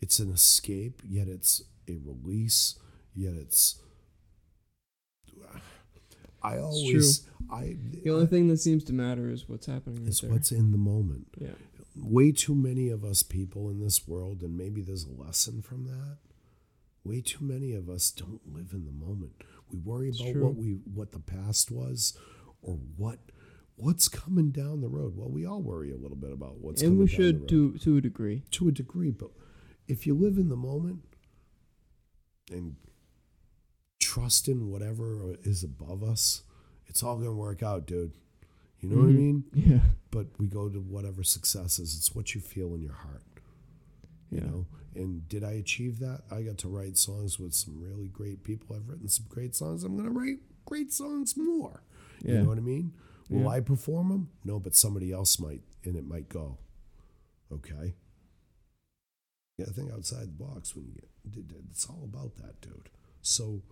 [0.00, 2.78] It's an escape, yet it's a release,
[3.14, 3.80] yet it's.
[6.42, 7.26] I always.
[7.50, 10.30] I, The only thing that seems to matter is what's happening right is there.
[10.30, 11.26] what's in the moment.
[11.38, 11.50] yeah.
[11.96, 15.84] Way too many of us people in this world, and maybe there's a lesson from
[15.86, 16.18] that.
[17.02, 19.32] Way too many of us don't live in the moment.
[19.68, 20.44] We worry It's about true.
[20.44, 22.16] what we what the past was,
[22.62, 23.18] or what
[23.78, 25.16] what's coming down the road.
[25.16, 27.40] Well, we all worry a little bit about what's and coming we down the should
[27.40, 28.42] road to to a degree.
[28.50, 29.30] to a degree, but
[29.86, 31.04] if you live in the moment
[32.50, 32.76] and
[34.00, 36.42] trust in whatever is above us,
[36.86, 38.12] it's all going to work out, dude.
[38.80, 39.16] You know what I Mhm.
[39.16, 39.44] mean?
[39.54, 39.90] Yeah.
[40.10, 41.96] But we go to whatever success is.
[41.96, 43.24] It's what you feel in your heart,
[44.30, 44.46] you Yeah.
[44.46, 44.66] know?
[44.94, 46.24] And did I achieve that?
[46.30, 48.74] I got to write songs with some really great people.
[48.74, 49.84] I've written some great songs.
[49.84, 51.82] I'm going to write great songs more.
[52.24, 52.92] You know what I mean?
[53.28, 53.48] Will Yeah.
[53.48, 54.30] I perform them?
[54.44, 56.58] No, but somebody else might, and it might go.
[57.52, 57.94] Okay.
[59.58, 61.08] Yeah, I think outside the box when you get
[61.70, 62.88] it's all about that, dude.
[63.20, 63.62] So,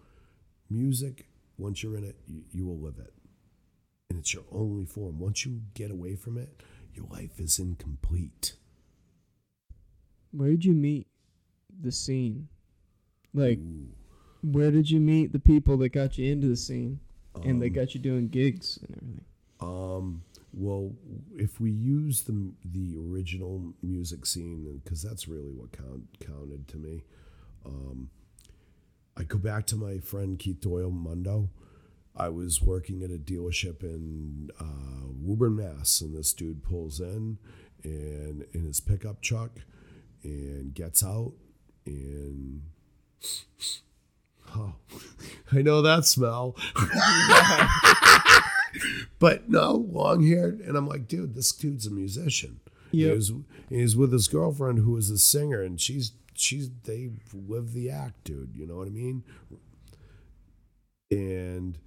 [0.69, 3.15] music, once you're in it, you, you will live it,
[4.11, 5.19] and it's your only form.
[5.19, 8.57] Once you get away from it, your life is incomplete.
[10.33, 11.07] Where did you meet
[11.81, 12.49] the scene?
[13.33, 13.89] Like, Ooh.
[14.43, 17.01] where did you meet the people that got you into the scene
[17.45, 19.25] and they Um, got you doing gigs and everything?
[19.61, 20.93] Um, well,
[21.37, 26.77] if we use the the original music scene, because that's really what count, counted to
[26.77, 27.05] me,
[27.65, 28.11] um,
[29.17, 31.51] I go back to my friend Keith Doyle Mundo.
[32.17, 37.39] I was working at a dealership in uh, Woburn, Mass, and this dude pulls in
[37.85, 39.51] and in his pickup truck
[40.23, 41.33] and gets out
[41.85, 42.63] and.
[44.55, 44.75] Oh,
[45.53, 46.55] I know that smell.
[49.19, 50.61] but no, long haired.
[50.61, 52.61] And I'm like, dude, this dude's a musician.
[52.93, 53.33] He was,
[53.69, 58.25] he's with his girlfriend who is a singer, and she's she's they live the act,
[58.25, 58.55] dude.
[58.55, 59.25] You know what I mean?
[61.11, 61.79] And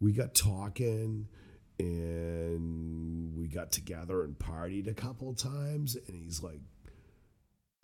[0.00, 1.28] we got talking,
[1.78, 5.96] and we got together and partied a couple times.
[5.96, 6.60] And he's like,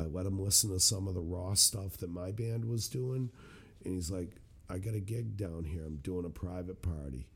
[0.01, 3.31] I let him listen to some of the raw stuff that my band was doing,
[3.85, 4.37] and he's like,
[4.69, 5.85] I got a gig down here.
[5.85, 7.29] I'm doing a private party.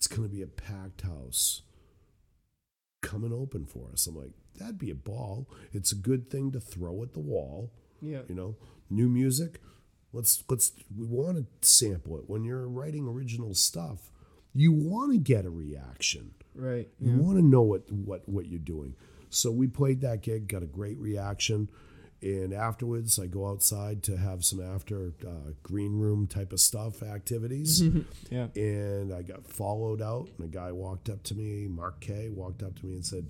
[0.00, 1.60] It's going to be a packed house.
[3.02, 4.06] Come and open for us.
[4.06, 5.46] I'm like, that'd be a ball.
[5.74, 7.70] It's a good thing to throw at the wall.
[8.00, 8.22] Yeah.
[8.26, 8.56] You know,
[8.88, 9.60] new music.
[10.14, 12.30] Let's let's we want to sample it.
[12.30, 14.10] When you're writing original stuff,
[14.54, 16.30] you want to get a reaction.
[16.54, 16.88] Right.
[16.98, 17.16] You Yeah.
[17.18, 18.94] want to know what what what you're doing.
[19.28, 21.68] So we played that gig, got a great reaction,
[22.22, 27.02] and afterwards I go outside to have some after uh, green room type of stuff
[27.02, 27.82] activities,
[28.30, 28.48] yeah.
[28.54, 32.62] and I got followed out, and a guy walked up to me, Mark K, walked
[32.62, 33.26] up to me and said,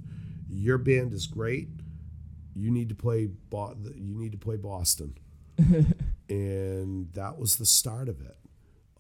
[0.49, 1.69] "Your band is great.
[2.55, 3.27] You need to play.
[3.27, 5.17] Bo- you need to play Boston."
[6.29, 8.37] and that was the start of it.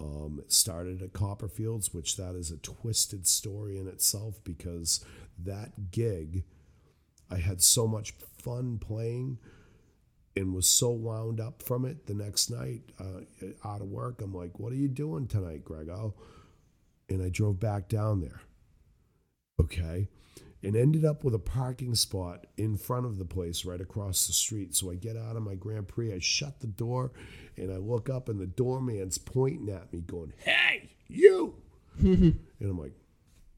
[0.01, 5.05] Um, it started at Copperfields, which that is a twisted story in itself because
[5.39, 6.45] that gig,
[7.31, 9.39] I had so much fun playing
[10.37, 13.21] and was so wound up from it the next night uh,
[13.65, 14.23] out of work.
[14.23, 16.15] I'm like, what are you doing tonight, Grego?
[17.09, 18.41] And I drove back down there.
[19.61, 20.09] Okay.
[20.63, 24.33] And ended up with a parking spot in front of the place right across the
[24.33, 24.75] street.
[24.77, 27.13] So I get out of my Grand Prix, I shut the door,
[27.57, 31.55] and I look up, and the doorman's pointing at me, going, Hey, you!
[31.99, 32.93] and I'm like,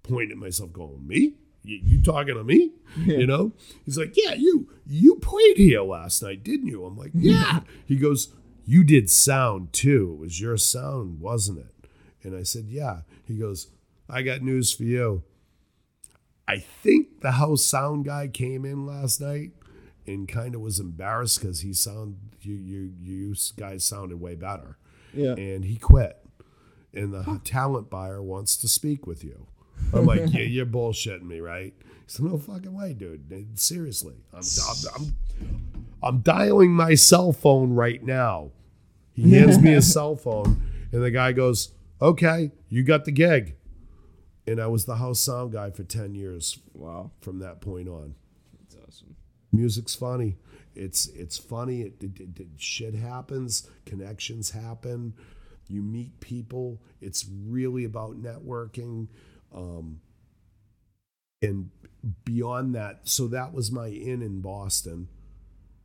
[0.05, 1.35] pointing at myself, going, Me?
[1.65, 2.73] You, talking to me?
[2.97, 3.53] You know?
[3.85, 4.69] He's like, Yeah, you.
[4.87, 6.85] You played here last night, didn't you?
[6.85, 7.61] I'm like, Yeah.
[7.87, 8.35] he goes,
[8.67, 10.15] You did sound too.
[10.15, 11.89] It was your sound, wasn't it?
[12.25, 13.03] And I said, Yeah.
[13.25, 13.69] He goes,
[14.11, 15.23] I got news for you.
[16.49, 19.53] I think the house sound guy came in last night
[20.07, 24.77] and kind of was embarrassed because he sound you you you guys sounded way better,
[25.15, 25.35] Yeah.
[25.35, 26.19] and he quit.
[26.93, 29.47] And the talent buyer wants to speak with you.
[29.93, 31.75] I'm like, yeah, you're bullshitting me, right?
[31.85, 33.59] He said, no fucking way, dude.
[33.59, 35.15] Seriously, I'm I'm, I'm
[36.03, 38.51] I'm dialing my cell phone right now.
[39.13, 40.63] He hands me his cell phone,
[40.93, 43.57] and the guy goes, "Okay, you got the gig."
[44.47, 47.13] And I was the house sound guy for ten years Wow.
[47.21, 48.15] from that point on.
[48.59, 49.15] That's awesome.
[49.53, 50.37] music's funny.
[50.75, 51.83] It's it's funny.
[51.83, 53.69] It, it, it, it- shit happens.
[53.87, 55.15] Connections happen.
[55.69, 56.81] You meet people.
[57.01, 59.07] It's really about networking.
[59.55, 60.01] Um,
[61.41, 61.71] and
[62.25, 65.09] beyond that, so that was my in in Boston,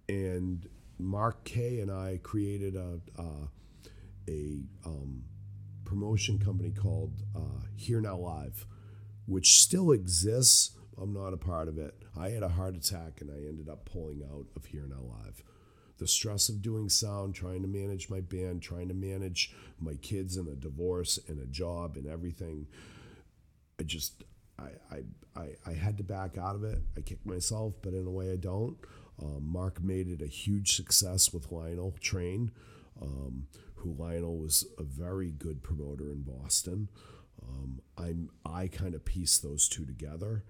[0.08, 0.68] and
[1.00, 3.48] Mark Kay and I created a uh,
[4.28, 5.24] a um,
[5.86, 8.66] promotion company called uh, Here Now Live,
[9.26, 10.72] which still exists.
[11.02, 11.96] I'm not a part of it.
[12.18, 15.44] I had a heart attack and I ended up pulling out of Here Now Live.
[15.98, 20.38] The stress of doing sound, trying to manage my band, trying to manage my kids
[20.38, 22.68] and a divorce and a job and everything.
[23.80, 24.24] I just
[24.60, 24.70] I
[25.36, 26.80] I, I, had to back out of it.
[26.98, 28.78] I kicked myself, but in a way I don't.
[29.22, 32.52] Um, Mark made it a huge success with Lionel Train,
[33.02, 36.90] um, who Lionel was a very good promoter in Boston.
[37.44, 40.44] Um, I'm I kind of pieced those two together.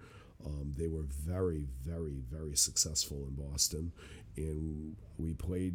[0.44, 3.92] Um, they were very, very, very successful in Boston,
[4.36, 5.74] and we played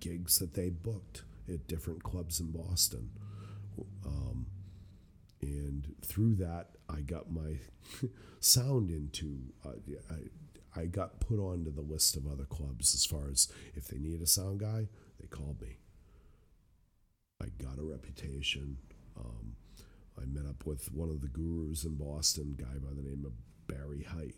[0.00, 3.10] gigs that they booked at different clubs in Boston.
[4.06, 4.46] Um,
[5.44, 7.58] and through that, I got my
[8.40, 9.52] sound into.
[9.64, 9.72] Uh,
[10.10, 13.98] I, I got put onto the list of other clubs as far as if they
[13.98, 14.88] need a sound guy,
[15.20, 15.78] they called me.
[17.42, 18.78] I got a reputation.
[19.18, 19.56] Um,
[20.18, 23.32] I met up with one of the gurus in Boston, guy by the name of
[23.66, 24.36] Barry Height,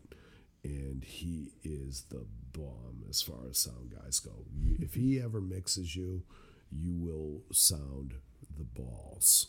[0.64, 4.44] and he is the bomb as far as sound guys go.
[4.80, 6.24] If he ever mixes you,
[6.70, 8.14] you will sound
[8.58, 9.48] the balls.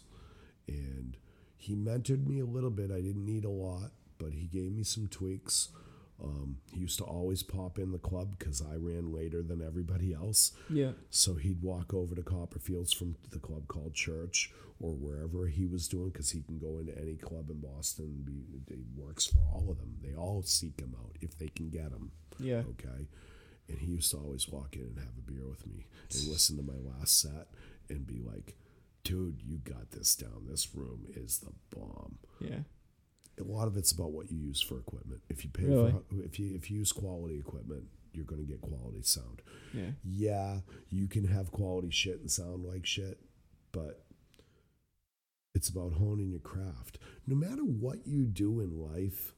[0.67, 1.17] And
[1.57, 2.91] he mentored me a little bit.
[2.91, 5.69] I didn't need a lot, but he gave me some tweaks.
[6.23, 10.13] Um, he used to always pop in the club because I ran later than everybody
[10.13, 10.51] else.
[10.69, 10.91] Yeah.
[11.09, 15.87] So he'd walk over to Copperfields from the club called Church or wherever he was
[15.87, 18.05] doing because he can go into any club in Boston.
[18.05, 19.97] And be, he works for all of them.
[20.01, 22.11] They all seek him out if they can get him.
[22.39, 22.63] Yeah.
[22.69, 23.07] Okay.
[23.69, 26.57] And he used to always walk in and have a beer with me and listen
[26.57, 27.47] to my last set
[27.89, 28.55] and be like,
[29.07, 30.45] dude, you got this down.
[30.49, 32.17] This room is the bomb.
[32.39, 32.59] Yeah.
[33.39, 35.21] A lot of it's about what you use for equipment.
[35.29, 35.91] If you pay Really?
[35.91, 39.41] for if you if you use quality equipment, you're going to get quality sound
[39.73, 39.91] Yeah.
[40.03, 43.19] yeah, you can have quality shit and sound like shit,
[43.71, 44.03] but
[45.53, 46.97] it's about honing your craft.
[47.27, 49.33] No matter what you do in life,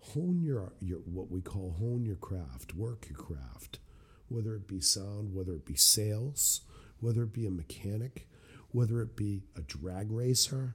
[0.00, 3.78] hone your your what we call hone your craft, work your craft.
[4.28, 6.62] Whether it be sound, whether it be sales,
[6.98, 8.28] whether it be a mechanic,
[8.74, 10.74] whether it be a drag racer,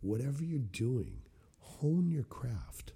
[0.00, 1.22] whatever you're doing,
[1.58, 2.92] hone your craft.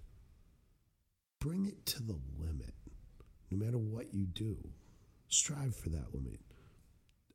[1.41, 2.75] Bring it to the limit.
[3.51, 4.57] No matter what you do,
[5.29, 6.39] strive for that limit.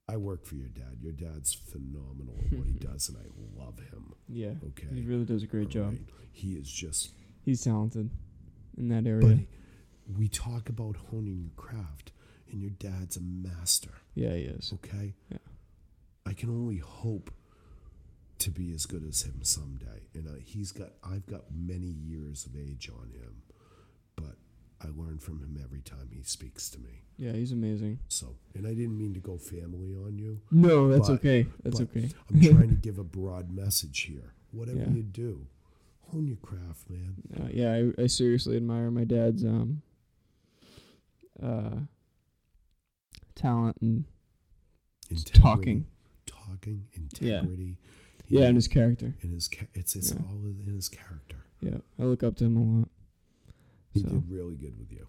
[0.07, 0.97] I work for your dad.
[1.01, 4.13] Your dad's phenomenal at what he does, and I love him.
[4.27, 4.53] Yeah.
[4.69, 4.87] Okay.
[4.93, 5.89] He really does a great All job.
[5.89, 6.01] right?
[6.31, 7.11] He is just.
[7.43, 8.09] He's talented
[8.77, 9.39] in that But area.
[10.17, 12.11] we talk about honing your craft,
[12.51, 13.91] and your dad's a master.
[14.15, 14.71] yeah, he is.
[14.75, 15.13] Okay.
[15.29, 15.37] Yeah.
[16.29, 17.31] I can only hope
[18.37, 20.89] to be as good as him someday, and uh, he's got.
[21.03, 23.41] I've got many years of age on him,
[24.15, 24.35] but
[24.79, 27.01] I learn from him every time he speaks to me.
[27.17, 27.99] Yeah, he's amazing.
[28.09, 30.39] So, and I didn't mean to go family on you.
[30.51, 31.47] No, that's But- okay.
[31.63, 32.09] That's okay.
[32.29, 34.33] I'm trying to give a broad message here.
[34.51, 34.89] Whatever Yeah.
[34.91, 35.47] you do,
[36.11, 37.15] hone your craft, man.
[37.39, 39.81] Uh, yeah, I, I seriously admire my dad's um
[41.41, 41.79] uh
[43.35, 44.05] talent and
[45.09, 45.85] Integrity, talking.
[46.49, 46.85] Talking,
[47.19, 47.39] Yeah.
[47.39, 47.77] integrity.
[48.27, 49.15] Yeah, and his character.
[49.21, 50.19] in his ca- it's it's Yeah.
[50.29, 51.37] all in his character.
[51.61, 52.89] Yeah, I look up to him a lot.
[53.93, 55.07] He So did really good with you.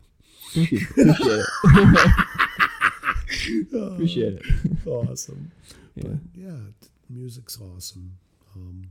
[0.53, 0.80] thank you.
[0.88, 1.45] Appreciate
[3.72, 3.72] it.
[3.93, 4.86] Appreciate it.
[4.86, 5.53] awesome.
[5.95, 6.03] Yeah.
[6.09, 6.57] But yeah,
[7.09, 8.16] music's awesome.
[8.57, 8.91] Um,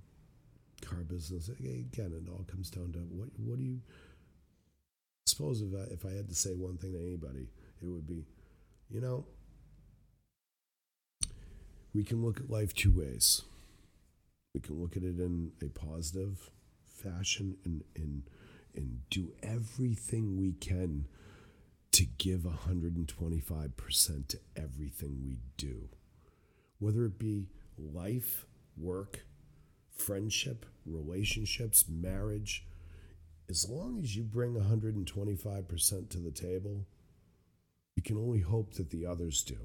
[0.82, 1.90] car business again.
[1.98, 3.82] It all comes down to what what do you.
[3.86, 7.50] I suppose if I, if I had to say one thing to anybody,
[7.82, 8.26] it would be,
[8.90, 9.26] you know,
[11.94, 13.42] we can look at life two ways.
[14.54, 16.50] We can look at it in a positive
[16.86, 18.24] fashion and and
[18.76, 21.06] and do everything we can
[21.92, 25.90] to give 125% to everything we do
[26.80, 28.46] whether it be life,
[28.78, 29.26] work,
[29.96, 32.66] friendship, relationships, marriage,
[33.50, 36.86] as long as you bring 125% to the table,
[37.96, 39.58] you can only hope that the others do.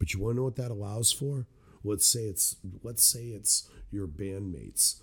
[0.00, 1.46] But you want to know what that allows for?
[1.84, 5.00] Let's say it's let's say it's your bandmates.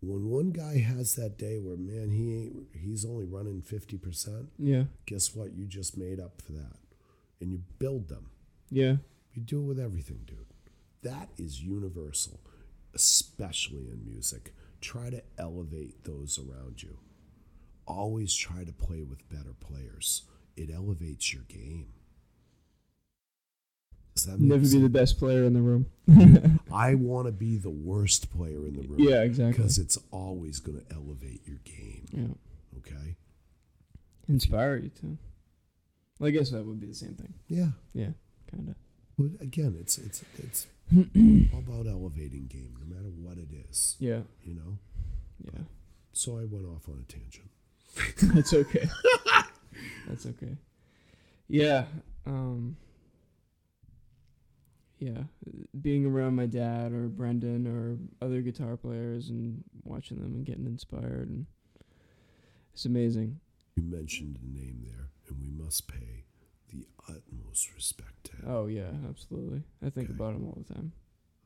[0.00, 4.84] When one guy has that day where man he ain't he's only running 50%, Yeah.
[5.04, 5.52] guess what?
[5.54, 6.78] You just made up for that.
[7.40, 8.30] And you build them.
[8.70, 8.96] Yeah.
[9.34, 10.46] You do it with everything, dude.
[11.02, 12.40] That is universal,
[12.94, 14.54] especially in music.
[14.80, 16.98] Try to elevate those around you.
[17.88, 20.22] always try to play with better players.
[20.56, 21.92] It elevates your game.
[24.26, 24.82] That Never be sense?
[24.82, 25.86] the best player in the room.
[26.72, 28.98] I want to be the worst player in the room.
[29.00, 29.52] yeah, exactly.
[29.62, 32.06] Because it's always going to elevate your game.
[32.12, 32.78] Yeah.
[32.78, 33.16] Okay.
[34.28, 35.18] Inspire you too.
[36.18, 37.34] Well, I guess that would be the same thing.
[37.48, 37.68] Yeah.
[37.94, 38.10] Yeah,
[38.50, 38.74] kind of.
[39.18, 43.96] But again, it's it's it's all about elevating game, no matter what it is.
[43.98, 44.78] Yeah, You know.
[45.44, 45.60] yeah.
[46.12, 47.50] So I went off on a tangent.
[48.34, 48.88] That's okay.
[50.08, 50.56] That's okay.
[51.48, 51.84] Yeah.
[52.26, 52.76] Um
[54.98, 55.24] Yeah.
[55.80, 60.66] Being around my dad or Brendan or other guitar players and watching them and getting
[60.66, 61.46] inspired and
[62.72, 63.40] it's amazing.
[63.76, 66.24] You mentioned a name there, and we must pay
[66.70, 68.44] the utmost respect to him.
[68.46, 69.62] Oh yeah, absolutely.
[69.84, 70.16] I think Okay.
[70.16, 70.92] about him all the time.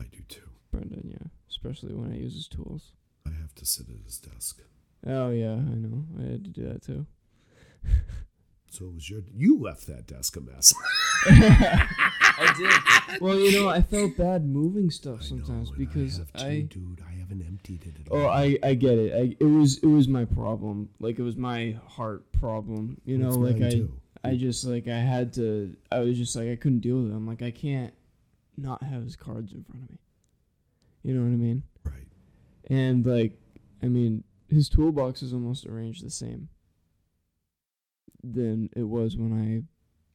[0.01, 0.48] I do too.
[0.72, 1.28] Brendan, yeah.
[1.48, 2.92] Especially when I use his tools.
[3.26, 4.61] I have to sit at his desk.
[5.07, 6.05] Oh yeah, I know.
[6.18, 7.07] I had to do that too.
[8.72, 10.72] So it was your you left that desk a mess.
[11.27, 12.71] I did.
[13.21, 16.45] Well, you know, I felt bad moving stuff I sometimes know, because I, have too,
[16.47, 18.31] I dude, I haven't emptied it at Oh, all.
[18.31, 19.12] I I get it.
[19.12, 20.89] I it was it was my problem.
[21.01, 22.99] Like it was my heart problem.
[23.05, 23.93] You know, It's like I too.
[24.25, 25.77] I just like I had to.
[25.93, 27.14] I was just like I couldn't deal with it.
[27.14, 27.93] I'm like I can't
[28.57, 29.99] not have his cards in front of me.
[31.03, 31.62] You know what I mean?
[31.85, 32.07] right.
[32.71, 33.33] And like,
[33.83, 36.49] I mean, his toolbox is almost arranged the same
[38.23, 39.45] than it was when I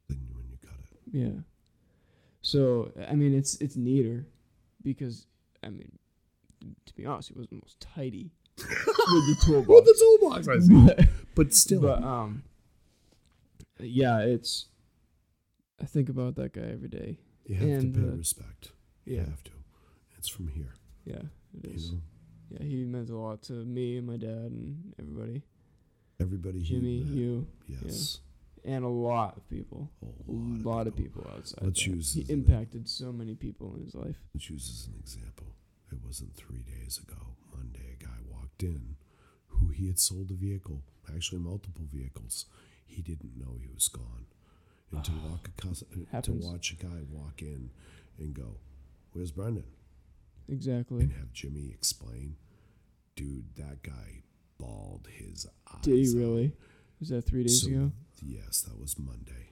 [0.10, 1.30] Then when you got it, yeah.
[2.42, 4.28] So I mean, it's it's neater
[4.84, 5.28] because
[5.64, 5.92] I mean,
[6.86, 9.68] to be honest, it was the most tidy with the toolbox.
[9.68, 10.86] well, the toolbox, I see.
[10.86, 11.00] but,
[11.36, 12.44] but still, but um,
[13.80, 14.68] yeah, it's.
[15.82, 17.20] I think about that guy every day.
[17.46, 18.72] you have and, to pay uh, respect.
[19.04, 19.52] You have to.
[20.18, 20.74] It's from here.
[21.04, 21.22] yeah,
[21.64, 22.02] it You know,
[22.52, 25.44] Yeah, he meant a lot to me and my dad and everybody.
[26.22, 26.62] everybody.
[26.62, 28.20] Jimmy, you, Yes.
[28.66, 29.90] And a lot of people.
[30.02, 31.22] A A lot, lot of of people.
[31.22, 31.64] people outside.
[31.64, 31.90] Let's that.
[31.92, 34.18] use He impacted so many people in his life.
[34.34, 35.48] Let's use as an example.
[35.92, 38.96] It wasn't three days ago, Monday, a guy walked in
[39.48, 40.82] who he had sold a vehicle,
[41.14, 42.46] actually multiple vehicles.
[42.86, 44.26] He didn't know he was gone.
[44.92, 47.72] And to walk a uh, to watch a guy walk in
[48.18, 48.58] and go,
[49.12, 49.66] "Where's Brendan?"
[50.48, 51.02] Exactly.
[51.04, 52.38] and have Jimmy explain,
[53.16, 54.24] "Dude, that guy
[54.58, 56.52] bawled his eyes." Did he out."
[57.00, 57.92] Was that three days So, ago?
[58.22, 59.52] Yes, that was Monday.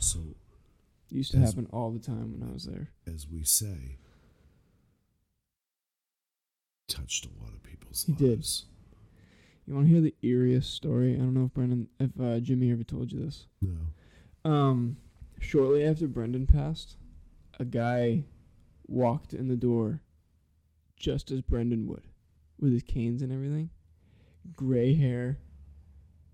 [0.00, 0.20] So,
[1.10, 1.48] It used to Yes.
[1.54, 2.90] happen all the time when I was there.
[3.06, 3.96] as we say,
[6.86, 8.20] touched a lot of people's lives.
[8.20, 8.46] He did.
[9.66, 11.14] You want to hear the eeriest story?
[11.14, 13.46] I don't know if Brendan, if uh, Jimmy ever told you this.
[13.60, 14.50] No.
[14.50, 14.96] Um,
[15.40, 16.96] shortly after Brendan passed,
[17.58, 18.24] a guy
[18.86, 20.00] walked in the door,
[20.96, 22.04] just as Brendan would,
[22.58, 23.68] with his canes and everything,
[24.56, 25.38] gray hair,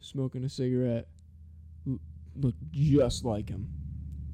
[0.01, 1.09] smoking a cigarette,
[1.87, 1.99] l-
[2.37, 3.69] looked just like him,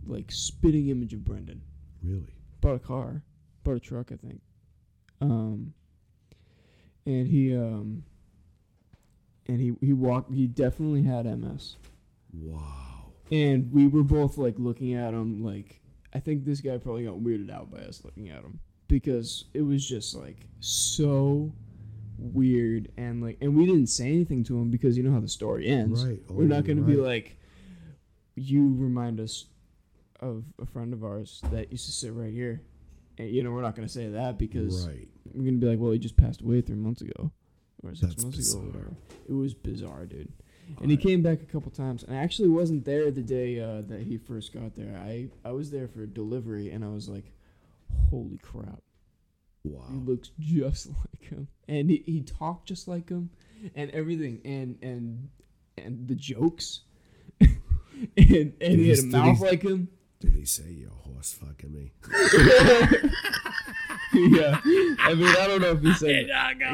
[0.07, 1.63] like spitting image of Brendan.
[2.03, 2.35] Really?
[2.61, 3.23] bought a car,
[3.65, 4.41] bought a truck, I think.
[5.21, 5.73] Um,
[7.07, 8.05] and he um,
[9.47, 10.33] and he he walked.
[10.33, 11.77] He definitely had MS,
[12.33, 13.13] Wow.
[13.31, 15.43] and we were both like looking at him.
[15.45, 15.81] Like
[16.15, 19.63] I think this guy probably got weirded out by us looking at him because it
[19.63, 21.53] was just like so
[22.21, 25.29] weird and like and we didn't say anything to him because you know how the
[25.29, 26.05] story ends.
[26.05, 26.21] Right.
[26.29, 27.37] Oh, We're not going to be like,
[28.37, 29.47] you remind us
[30.21, 32.63] of a friend of ours that used to sit right here.
[33.19, 35.09] And, you know, we're not going to say that because Right.
[35.33, 37.33] we're going to be like, well, he just passed away three months ago
[37.83, 38.67] or six That's months ago bizarre.
[38.83, 38.97] whatever.
[39.29, 40.33] It was bizarre, dude.
[40.81, 42.03] And he I- came back a couple times.
[42.05, 44.97] And I actually wasn't there the day uh, that he first got there.
[44.99, 47.33] I, I was there for delivery and I was like,
[48.11, 48.83] holy crap.
[49.65, 49.85] Wow.
[49.91, 53.31] He looks just like him, and he, he talked just like him,
[53.75, 55.29] and everything, and and
[55.77, 56.81] and the jokes,
[57.41, 57.51] and
[58.17, 59.89] and he he- had a mouth like him.
[60.21, 61.93] Did he say you're horse fucking me?
[64.13, 64.61] yeah,
[65.01, 66.29] I mean, I don't know if he said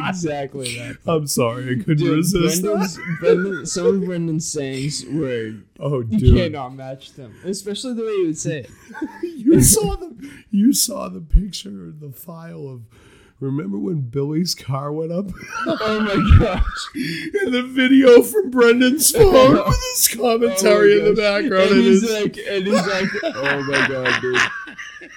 [0.09, 0.97] exactly that.
[1.07, 6.37] I'm sorry, I couldn't Dude, Brendan's, Brendan, some of Brendan's sayings were Oh, you dude.
[6.37, 8.71] cannot match them, especially the way he would say it.
[9.23, 12.83] you saw the you saw the picture the file of
[13.41, 15.31] remember when Billy's car went up
[15.67, 16.63] Oh my gosh!
[16.95, 21.79] and the video from Brendan's phone with his commentary Oh in the oh background And
[21.79, 24.39] and he's like, and he's like, oh my god, dude.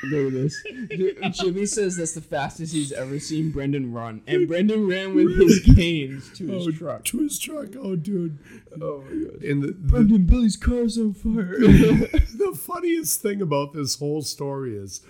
[0.04, 0.64] Look at this.
[0.90, 5.38] Dude, Jimmy says that's the fastest he's ever seen Brendan run, and Brendan ran with
[5.38, 7.04] his canes to his oh, truck.
[7.06, 8.38] to his truck oh dude
[8.82, 9.44] Oh my god.
[9.44, 11.60] and the, the, Brendan, Billy's car's on fire.
[11.60, 15.02] the funniest thing about this whole story is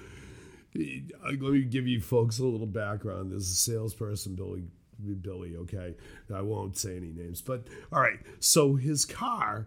[0.75, 4.63] let me give you folks a little background there's a salesperson Billy
[5.21, 5.55] Billy.
[5.55, 5.95] Okay,
[6.33, 8.19] I won't say any names, but all right.
[8.39, 9.65] So his car,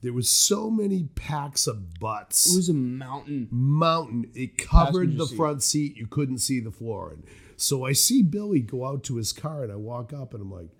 [0.00, 3.48] there was so many packs of butts It was a mountain.
[3.50, 4.30] mountain.
[4.34, 5.36] It covered the seat.
[5.36, 5.96] front seat.
[5.96, 7.10] You couldn't see the floor.
[7.10, 7.24] And
[7.56, 10.52] so I see Billy go out to his car, and I walk up, and I'm
[10.52, 10.70] like,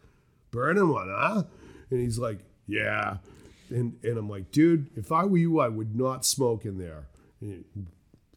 [0.53, 1.43] "Burning one, huh?"
[1.91, 2.39] And he's like,
[2.69, 3.19] "Yeah."
[3.71, 7.09] And and I'm like, "Dude, if I were you, I would not smoke in there."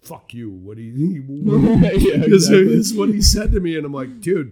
[0.03, 0.51] Fuck you.
[0.51, 1.23] What do you?
[1.27, 2.63] yeah, Because exactly.
[2.75, 4.51] this is what he said to me, and I'm like, dude,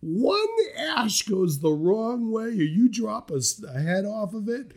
[0.00, 3.40] one ash goes the wrong way, or you drop a
[3.80, 4.72] head off of it.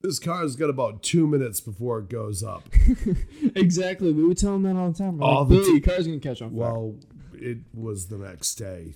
[0.00, 2.68] This car's got about two minutes before it goes up.
[3.54, 4.12] exactly.
[4.12, 5.18] We would tell him that all the time.
[5.18, 6.58] We're All like, the your car's gonna catch on fire.
[6.58, 6.96] Well,
[7.34, 8.94] it was the next day.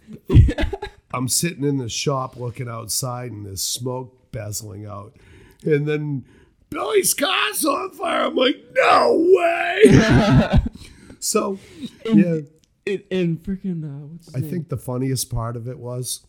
[1.14, 5.16] I'm sitting in the shop looking outside, and there's smoke bezzling out,
[5.62, 6.24] and then
[6.70, 8.26] Billy's car's on fire.
[8.26, 10.60] I'm like, no way.
[11.20, 11.58] so,
[12.04, 12.40] yeah.
[12.84, 14.50] It, and freaking uh, what's his I name?
[14.50, 16.24] think the funniest part of it was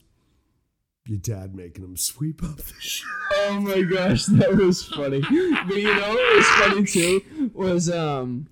[1.05, 3.05] your dad making him sweep up the shit.
[3.31, 5.21] Oh my gosh, that was funny.
[5.21, 8.47] but you know what was funny too was um,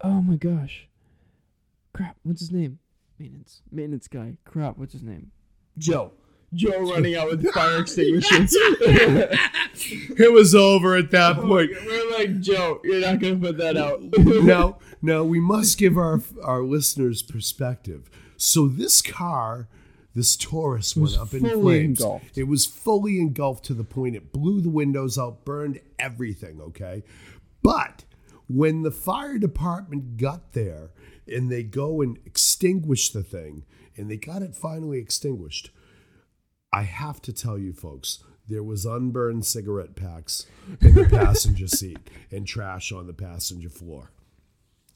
[0.00, 0.88] oh my gosh,
[1.92, 2.16] crap.
[2.24, 2.80] What's his name?
[3.18, 4.36] Maintenance, maintenance guy.
[4.44, 4.76] Crap.
[4.76, 5.30] What's his name?
[5.78, 6.12] Joe.
[6.54, 8.56] Joe running out with fire extinguishers.
[10.18, 11.70] It was over at that oh point.
[11.84, 14.00] We're like, Joe, you're not gonna put that out.
[14.18, 18.08] no, no, we must give our our listeners perspective.
[18.38, 19.68] So this car,
[20.14, 22.00] this Taurus went up in flames.
[22.00, 22.38] engulfed.
[22.38, 26.60] It was fully engulfed to the point it blew the windows out, burned everything.
[26.62, 27.02] Okay,
[27.62, 28.04] but
[28.48, 30.90] when the fire department got there
[31.28, 33.64] and they go and extinguish the thing,
[33.96, 35.70] and they got it finally extinguished.
[36.76, 40.46] I have to tell you, folks, there was unburned cigarette packs
[40.80, 41.98] in the passenger seat
[42.30, 44.10] and trash on the passenger floor.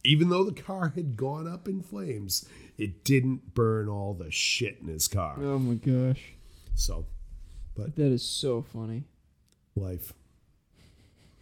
[0.05, 4.79] Even though the car had gone up in flames, it didn't burn all the shit
[4.83, 5.37] in his car.
[5.39, 6.35] oh my gosh,
[6.75, 7.07] So,
[7.75, 9.05] but that is so funny.
[9.75, 10.13] life.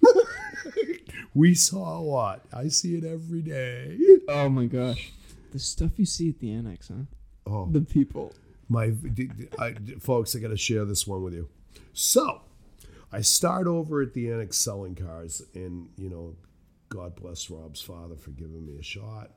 [1.35, 2.45] we saw a lot.
[2.53, 3.99] I see it every day.
[4.29, 5.13] Oh my gosh,
[5.53, 7.05] the stuff you see at the annex, huh?
[7.47, 8.33] Oh, The people.
[8.69, 8.93] My
[10.01, 11.49] folks, I got to share this one with you.
[11.93, 12.43] So,
[13.11, 16.37] I start over at the annex selling cars, and you know,
[16.89, 19.33] God bless Rob's father for giving me a shot.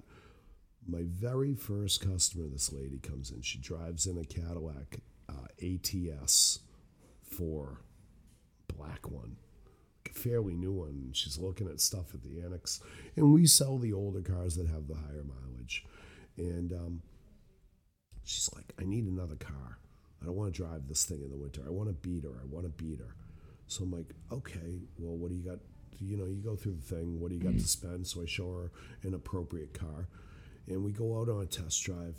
[0.88, 3.42] My very first customer, this lady comes in.
[3.42, 6.60] She drives in a Cadillac uh, ATS
[7.24, 7.82] four,
[8.76, 9.38] black one,
[10.06, 11.12] a fairly new one.
[11.14, 12.82] She's looking at stuff at the annex,
[13.16, 15.86] and we sell the older cars that have the higher mileage.
[16.38, 17.02] And um,
[18.24, 19.78] she's like, I need another car.
[20.22, 21.62] I don't want to drive this thing in the winter.
[21.66, 22.30] I want to beat her.
[22.42, 23.16] I want to beat her.
[23.68, 25.60] So I'm like, okay, well, what do you got?
[26.00, 27.20] You know, you go through the thing.
[27.20, 28.06] What do you got to spend?
[28.08, 28.72] So I show her
[29.04, 30.08] an appropriate car,
[30.68, 32.16] and we go out on a test drive.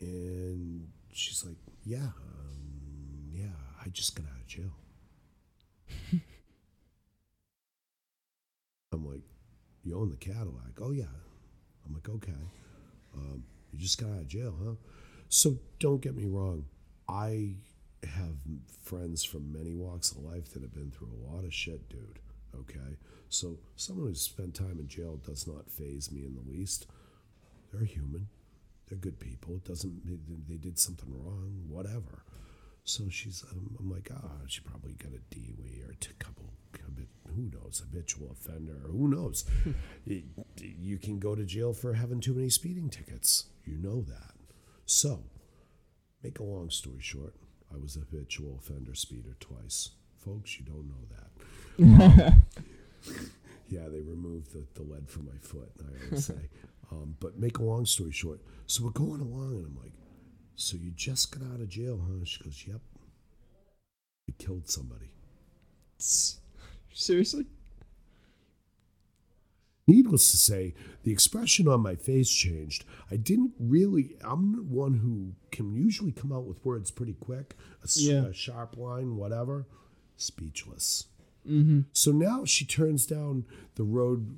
[0.00, 3.54] And she's like, yeah, um, yeah,
[3.84, 4.72] I just got out of jail.
[8.92, 9.22] I'm like,
[9.84, 10.80] you own the Cadillac?
[10.80, 11.04] Oh yeah.
[11.86, 12.32] I'm like, okay.
[13.14, 14.74] Um, you just got out of jail, huh?
[15.32, 16.66] So don't get me wrong.
[17.08, 17.54] I
[18.04, 18.36] have
[18.82, 22.18] friends from many walks of life that have been through a lot of shit, dude.
[22.54, 22.98] Okay.
[23.30, 26.86] So someone who's spent time in jail does not phase me in the least.
[27.72, 28.28] They're human.
[28.88, 29.54] They're good people.
[29.54, 30.18] It doesn't they,
[30.50, 32.24] they did something wrong, whatever.
[32.84, 36.52] So she's, um, I'm like, ah, she probably got a DWI or a couple,
[37.34, 39.46] who knows, habitual offender, or who knows.
[40.04, 43.46] You can go to jail for having too many speeding tickets.
[43.64, 44.31] You know that.
[44.92, 45.22] So,
[46.22, 47.34] make a long story short,
[47.72, 49.92] I was a habitual offender speeder twice.
[50.18, 52.34] Folks, you don't know that.
[53.68, 56.34] Yeah, they removed the, the lead from my foot, I always say.
[56.90, 59.94] Um, but make a long story short, so we're going along, and I'm like,
[60.56, 62.22] so you just got out of jail, huh?
[62.26, 62.82] She goes, yep.
[64.26, 65.10] You killed somebody.
[66.92, 67.46] Seriously?
[69.86, 72.84] Needless to say, the expression on my face changed.
[73.10, 77.88] I didn't really, I'm one who can usually come out with words pretty quick, a,
[77.96, 78.26] Yeah.
[78.26, 79.66] a sharp line, whatever.
[80.16, 81.06] Speechless.
[81.48, 81.80] Mm-hmm.
[81.92, 84.36] So now she turns down the road,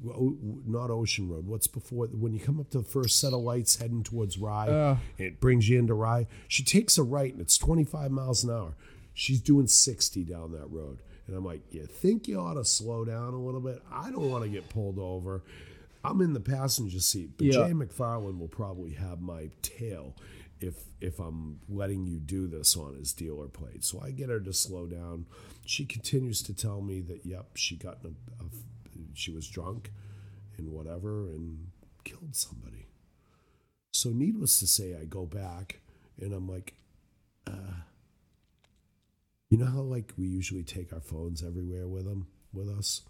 [0.66, 1.46] not Ocean Road.
[1.46, 4.68] What's before when you come up to the first set of lights heading towards Rye?
[4.68, 4.96] Uh.
[5.18, 6.26] it brings you into Rye.
[6.48, 8.74] She takes a right, and it's 25 miles an hour.
[9.12, 13.04] She's doing 60 down that road, and I'm like, "You think you ought to slow
[13.04, 13.80] down a little bit?
[13.90, 15.42] I don't want to get pulled over.
[16.04, 17.66] I'm in the passenger seat, but Yeah.
[17.66, 20.14] Jay McFarland will probably have my tail."
[20.60, 23.84] If, if I'm letting you do this on his dealer plate.
[23.84, 25.26] So I get her to slow down.
[25.66, 28.46] She continues to tell me that, yep, she got in a, a
[29.12, 29.90] she was drunk
[30.56, 31.66] and whatever and
[32.04, 32.86] killed somebody.
[33.92, 35.80] So needless to say, I go back
[36.18, 36.74] and I'm like,
[37.46, 37.82] uh,
[39.54, 43.02] you know how like we usually take our phones everywhere with them with us.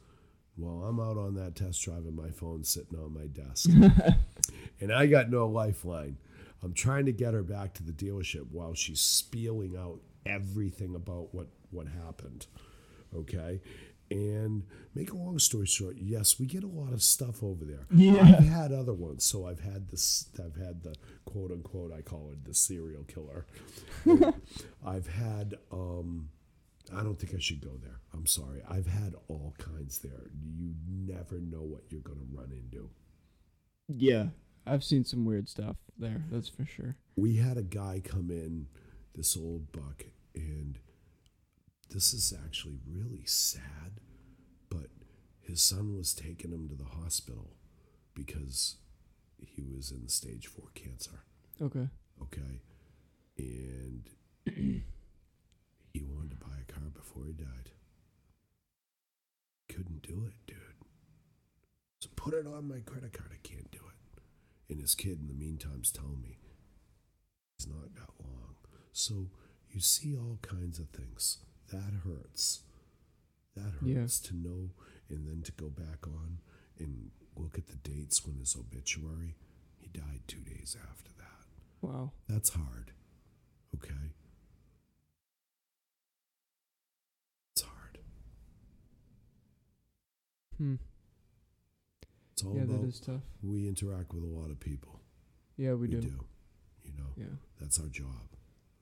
[0.59, 3.71] Well, I'm out on that test drive and my phone's sitting on my desk,
[4.81, 6.19] and I got no lifeline.
[6.63, 11.35] I'm trying to get her back to the dealership while she's spieling out everything about
[11.35, 12.47] what what happened.
[13.17, 13.63] Okay,
[14.11, 14.65] and
[14.95, 17.87] make a long story short, yes, we get a lot of stuff over there.
[17.91, 18.21] Yeah.
[18.21, 19.25] I've had other ones.
[19.25, 20.29] So I've had this.
[20.39, 21.91] I've had the quote unquote.
[21.91, 23.47] I call it the serial killer.
[24.87, 25.55] I've had.
[25.73, 26.29] um
[26.97, 28.01] I don't think I should go there.
[28.13, 28.63] I'm sorry.
[28.69, 30.31] I've had all kinds there.
[30.33, 32.91] You never know what you're going to run into.
[33.89, 34.29] Yeah,
[34.67, 36.25] I've seen some weird stuff there.
[36.31, 36.97] That's for sure.
[37.17, 38.67] We had a guy come in,
[39.15, 40.79] this old buck, and
[41.91, 44.01] this is actually really sad,
[44.71, 44.89] but
[45.41, 47.51] his son was taking him to the hospital
[48.15, 48.77] because
[49.39, 51.25] he was in stage four cancer.
[51.61, 51.89] Okay.
[52.23, 52.63] Okay.
[53.39, 54.11] And
[55.95, 57.71] he wanted to buy a car before he died.
[59.69, 60.59] Couldn't do it, dude.
[62.01, 63.31] So put it on my credit card.
[63.33, 64.21] I can't do it.
[64.71, 66.39] And his kid, in the meantime's telling me
[67.59, 68.57] he's not got long.
[68.93, 69.31] So
[69.71, 71.39] you see all kinds of things.
[71.73, 72.63] That hurts.
[73.55, 74.01] That Yeah.
[74.01, 74.71] hurts to know
[75.09, 76.41] and then to go back on
[76.79, 79.37] and look at the dates when his obituary.
[79.79, 81.47] He died two days after that.
[81.81, 82.13] Wow.
[82.27, 82.93] That's hard.
[83.75, 84.13] Okay.
[87.53, 87.99] It's hard.
[90.59, 90.75] Hmm.
[92.33, 93.23] It's all Yeah, about that is tough.
[93.43, 95.01] we interact with a lot of people.
[95.57, 95.97] Yeah, we, do.
[95.99, 96.25] We do.
[96.85, 97.37] You know, Yeah.
[97.61, 98.29] that's our job.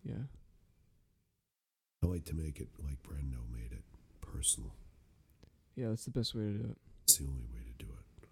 [0.04, 0.24] Yeah.
[2.02, 3.84] I like to make it like Brendo made it
[4.20, 4.74] personal.
[5.76, 6.78] Yeah, that's the best way to do it.
[7.04, 8.28] It's the only way to do it.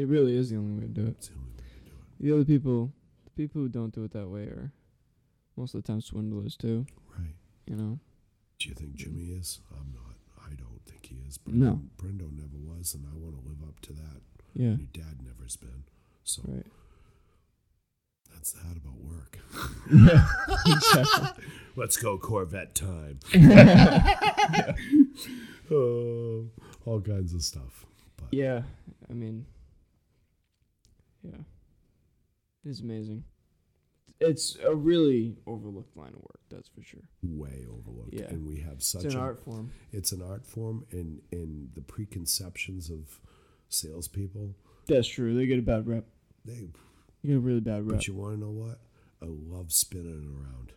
[0.00, 1.16] It really is the only way to do it.
[1.18, 2.22] It's the only way to do it.
[2.24, 2.92] The other people,
[3.24, 4.72] the people who don't do it that way are
[5.56, 6.86] most of the time swindlers too.
[7.18, 7.34] Right.
[7.66, 7.98] You know.
[8.58, 9.60] Do you think Jimmy is?
[9.72, 10.11] I'm not.
[11.12, 11.38] He is.
[11.46, 11.80] No.
[11.98, 14.20] Brendo never was, and I want to live up to that.
[14.54, 14.68] Yeah.
[14.76, 15.84] Your dad never's been.
[16.24, 16.66] So Right.
[18.32, 19.38] that's that about work.
[19.92, 20.26] yeah.
[20.74, 21.44] Exactly.
[21.76, 23.18] Let's go Corvette time.
[25.70, 26.46] Oh,
[26.84, 27.86] all kinds of stuff.
[28.16, 28.62] But Yeah.
[29.10, 29.46] I mean.
[31.22, 31.38] Yeah.
[32.64, 33.24] It's amazing.
[34.24, 36.40] It's a really overlooked line of work.
[36.50, 37.00] That's for sure.
[37.22, 38.12] way overlooked.
[38.14, 38.26] Yeah.
[38.28, 39.72] And we have such It's an a, art form.
[39.92, 43.20] it's an art form and and the preconceptions of
[43.68, 44.54] salespeople,
[44.86, 45.34] That's true.
[45.34, 46.04] They get a bad rep.
[46.44, 46.72] they You
[47.24, 47.96] get a really bad rep.
[47.98, 48.80] but you wanna know what?
[49.22, 50.72] I love spinning it around.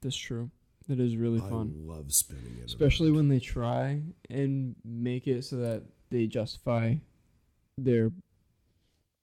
[0.00, 0.50] That's true.
[0.88, 1.74] It is really fun.
[1.86, 3.16] I love spinning it Especially around.
[3.16, 6.94] when they try and make it so that they justify
[7.76, 8.10] their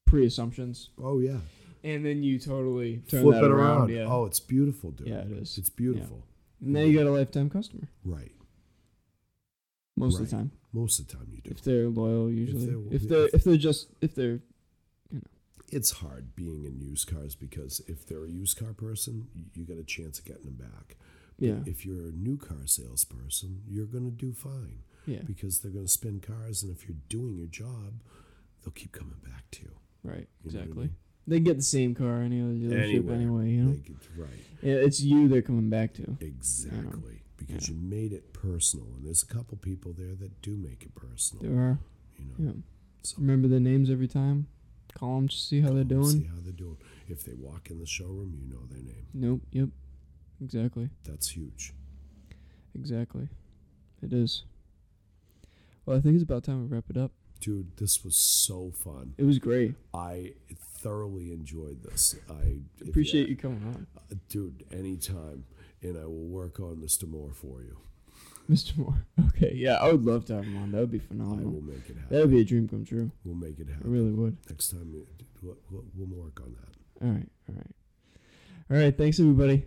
[0.06, 0.90] pre assumptions.
[1.02, 1.40] Oh yeah.
[1.86, 3.78] And then you totally turn Flip that it around.
[3.78, 3.90] around.
[3.90, 4.06] Yeah.
[4.10, 5.08] Oh, it's beautiful, dude.
[5.08, 5.58] Yeah, it is.
[5.58, 6.26] It's beautiful.
[6.60, 8.32] And now you got a lifetime customer Right.
[9.96, 10.52] most of the time.
[10.74, 11.52] Most of the time you do.
[11.52, 12.66] If they're loyal usually.
[12.66, 14.42] they're- If they're if- if they're just if they're
[15.12, 15.22] you know.
[15.72, 19.78] it's hard being in used cars because if they're a used car person, you got
[19.78, 20.98] a chance of getting them back.
[21.38, 21.64] But yeah.
[21.66, 25.22] If you're a new car salesperson, you're going to do fine Yeah.
[25.22, 28.02] because they're going to spin cars, and if you're doing your job,
[28.64, 29.72] they'll keep coming back to you.
[30.04, 30.28] Right.
[30.44, 30.84] You what I Exactly.
[30.88, 30.96] mean?
[31.28, 33.72] They get the same car any other dealership anyway, you know?
[33.74, 34.30] Get- right.
[34.62, 36.18] Yeah, it's you they're coming back to.
[36.22, 37.22] Exactly.
[37.38, 37.76] Because Yeah.
[37.76, 41.44] you made it personal, and there's a couple people there that do make it personal.
[41.44, 41.80] There are.
[42.18, 42.62] You know, Yeah.
[43.04, 44.48] so Remember their names every time.
[44.94, 46.06] Call them to see how they're doing.
[46.10, 46.78] See how they're doing.
[47.10, 49.08] If they walk in the showroom, you know their name.
[49.14, 49.42] Nope.
[49.52, 49.70] Yep.
[50.42, 50.90] Exactly.
[51.04, 51.74] That's huge.
[52.74, 53.28] Exactly.
[54.02, 54.44] It is.
[55.86, 57.12] Well, I think it's about time we wrap it up.
[57.42, 59.14] Dude, this was so fun.
[59.18, 59.76] It was great.
[59.94, 60.34] I
[60.86, 62.16] thoroughly enjoyed this.
[62.30, 62.58] I
[62.88, 64.64] Appreciate you coming on, uh, dude.
[64.72, 65.46] Anytime,
[65.82, 67.10] and I will work on Mr.
[67.10, 67.78] Moore for you.
[68.50, 68.78] Mr.
[68.78, 69.06] Moore.
[69.36, 69.54] Okay.
[69.54, 70.72] Yeah, I would love to have him on.
[70.72, 71.38] That would be phenomenal.
[71.52, 71.62] Phenomenal.
[71.64, 72.08] make it happen.
[72.10, 73.12] That would be a dream come true.
[73.26, 73.84] We'll make it happen.
[73.86, 74.38] I really would.
[74.50, 74.94] Next time,
[75.42, 77.06] we'll, we'll we'll work on that.
[77.06, 77.28] All right.
[77.50, 77.72] All right.
[78.72, 78.98] All right.
[78.98, 79.66] Thanks, everybody.